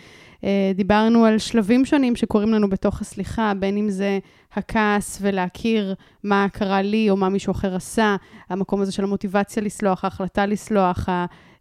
[0.43, 4.19] אה, דיברנו על שלבים שונים שקורים לנו בתוך הסליחה, בין אם זה
[4.53, 8.15] הכעס ולהכיר מה קרה לי או מה מישהו אחר עשה,
[8.49, 11.09] המקום הזה של המוטיבציה לסלוח, ההחלטה לסלוח,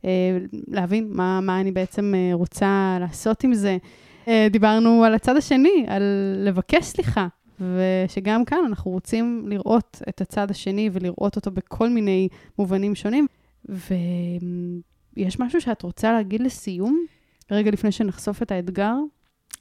[0.04, 0.38] אה,
[0.68, 3.76] להבין מה, מה אני בעצם אה, רוצה לעשות עם זה.
[4.50, 6.02] דיברנו על הצד השני, על
[6.38, 7.26] לבקש סליחה,
[7.60, 12.28] ושגם כאן אנחנו רוצים לראות את הצד השני ולראות אותו בכל מיני
[12.58, 13.26] מובנים שונים.
[15.16, 17.04] ויש משהו שאת רוצה להגיד לסיום?
[17.50, 18.94] רגע לפני שנחשוף את האתגר?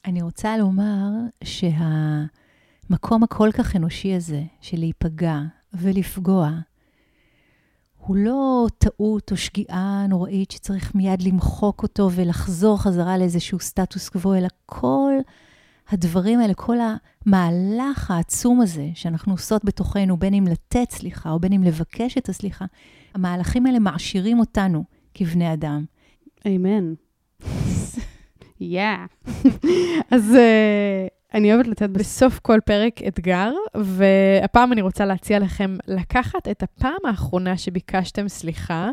[0.04, 1.08] אני רוצה לומר
[1.44, 5.38] שהמקום הכל כך אנושי הזה של להיפגע
[5.74, 6.50] ולפגוע,
[8.00, 14.34] הוא לא טעות או שגיאה נוראית שצריך מיד למחוק אותו ולחזור חזרה לאיזשהו סטטוס קוו,
[14.34, 15.12] אלא כל
[15.88, 16.76] הדברים האלה, כל
[17.26, 22.28] המהלך העצום הזה שאנחנו עושות בתוכנו, בין אם לתת סליחה או בין אם לבקש את
[22.28, 22.64] הסליחה,
[23.14, 24.84] המהלכים האלה מעשירים אותנו
[25.14, 25.84] כבני אדם.
[26.46, 26.94] אמן.
[28.60, 29.06] יאה.
[30.10, 36.48] אז uh, אני אוהבת לתת בסוף כל פרק אתגר, והפעם אני רוצה להציע לכם לקחת
[36.48, 38.90] את הפעם האחרונה שביקשתם סליחה,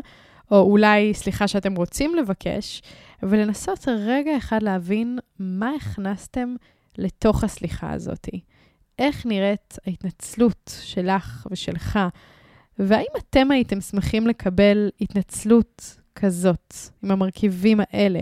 [0.50, 2.82] או אולי סליחה שאתם רוצים לבקש,
[3.22, 6.54] ולנסות רגע אחד להבין מה הכנסתם
[6.98, 8.28] לתוך הסליחה הזאת.
[8.98, 11.98] איך נראית ההתנצלות שלך ושלך,
[12.78, 18.20] והאם אתם הייתם שמחים לקבל התנצלות כזאת, עם המרכיבים האלה?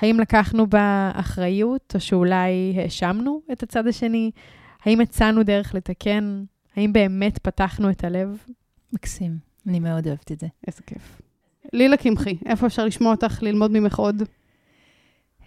[0.00, 4.30] האם לקחנו בה אחריות, או שאולי האשמנו את הצד השני?
[4.84, 6.44] האם הצענו דרך לתקן?
[6.76, 8.44] האם באמת פתחנו את הלב?
[8.92, 10.46] מקסים, אני מאוד אוהבת את זה.
[10.66, 11.20] איזה כיף.
[11.72, 14.22] לילה קמחי, איפה אפשר לשמוע אותך, ללמוד ממך עוד?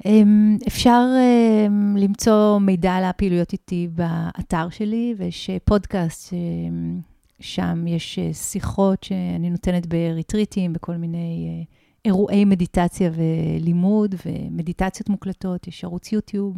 [0.05, 6.99] אמ, אפשר אמ, למצוא מידע על הפעילויות איתי באתר שלי, ויש פודקאסט, אמ,
[7.39, 11.63] שם יש אה, שיחות שאני נותנת בריטריטים, בכל מיני אה,
[12.05, 16.57] אירועי מדיטציה ולימוד, ומדיטציות מוקלטות, יש ערוץ יוטיוב.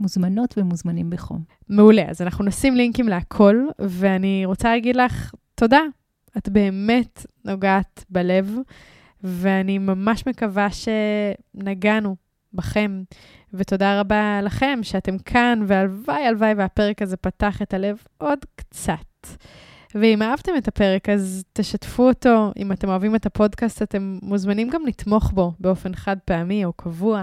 [0.00, 1.44] מוזמנות ומוזמנים בחום.
[1.68, 5.80] מעולה, אז אנחנו נשים לינקים להכל, ואני רוצה להגיד לך תודה.
[6.38, 8.56] את באמת נוגעת בלב,
[9.24, 12.16] ואני ממש מקווה שנגענו
[12.52, 13.02] בכם,
[13.54, 19.26] ותודה רבה לכם שאתם כאן, והלוואי, הלוואי, והפרק הזה פתח את הלב עוד קצת.
[19.94, 22.52] ואם אהבתם את הפרק, אז תשתפו אותו.
[22.56, 27.22] אם אתם אוהבים את הפודקאסט, אתם מוזמנים גם לתמוך בו באופן חד פעמי או קבוע.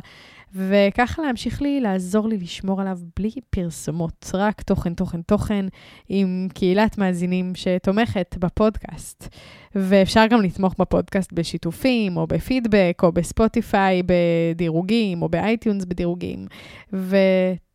[0.56, 5.66] וככה להמשיך לי, לעזור לי לשמור עליו בלי פרסומות, רק תוכן, תוכן, תוכן,
[6.10, 9.28] עם קהילת מאזינים שתומכת בפודקאסט.
[9.76, 16.46] ואפשר גם לתמוך בפודקאסט בשיתופים, או בפידבק, או ב Spotify בדירוגים, או ב iTunes בדירוגים.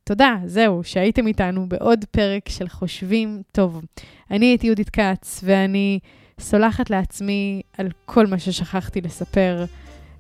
[0.07, 3.83] ותודה, זהו, שהייתם איתנו בעוד פרק של חושבים טוב.
[4.31, 5.99] אני הייתי יהודית כץ, ואני
[6.41, 9.65] סולחת לעצמי על כל מה ששכחתי לספר.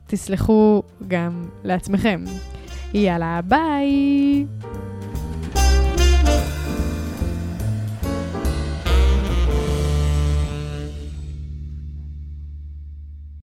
[0.06, 2.24] תסלחו גם לעצמכם.
[2.94, 4.46] יאללה, ביי!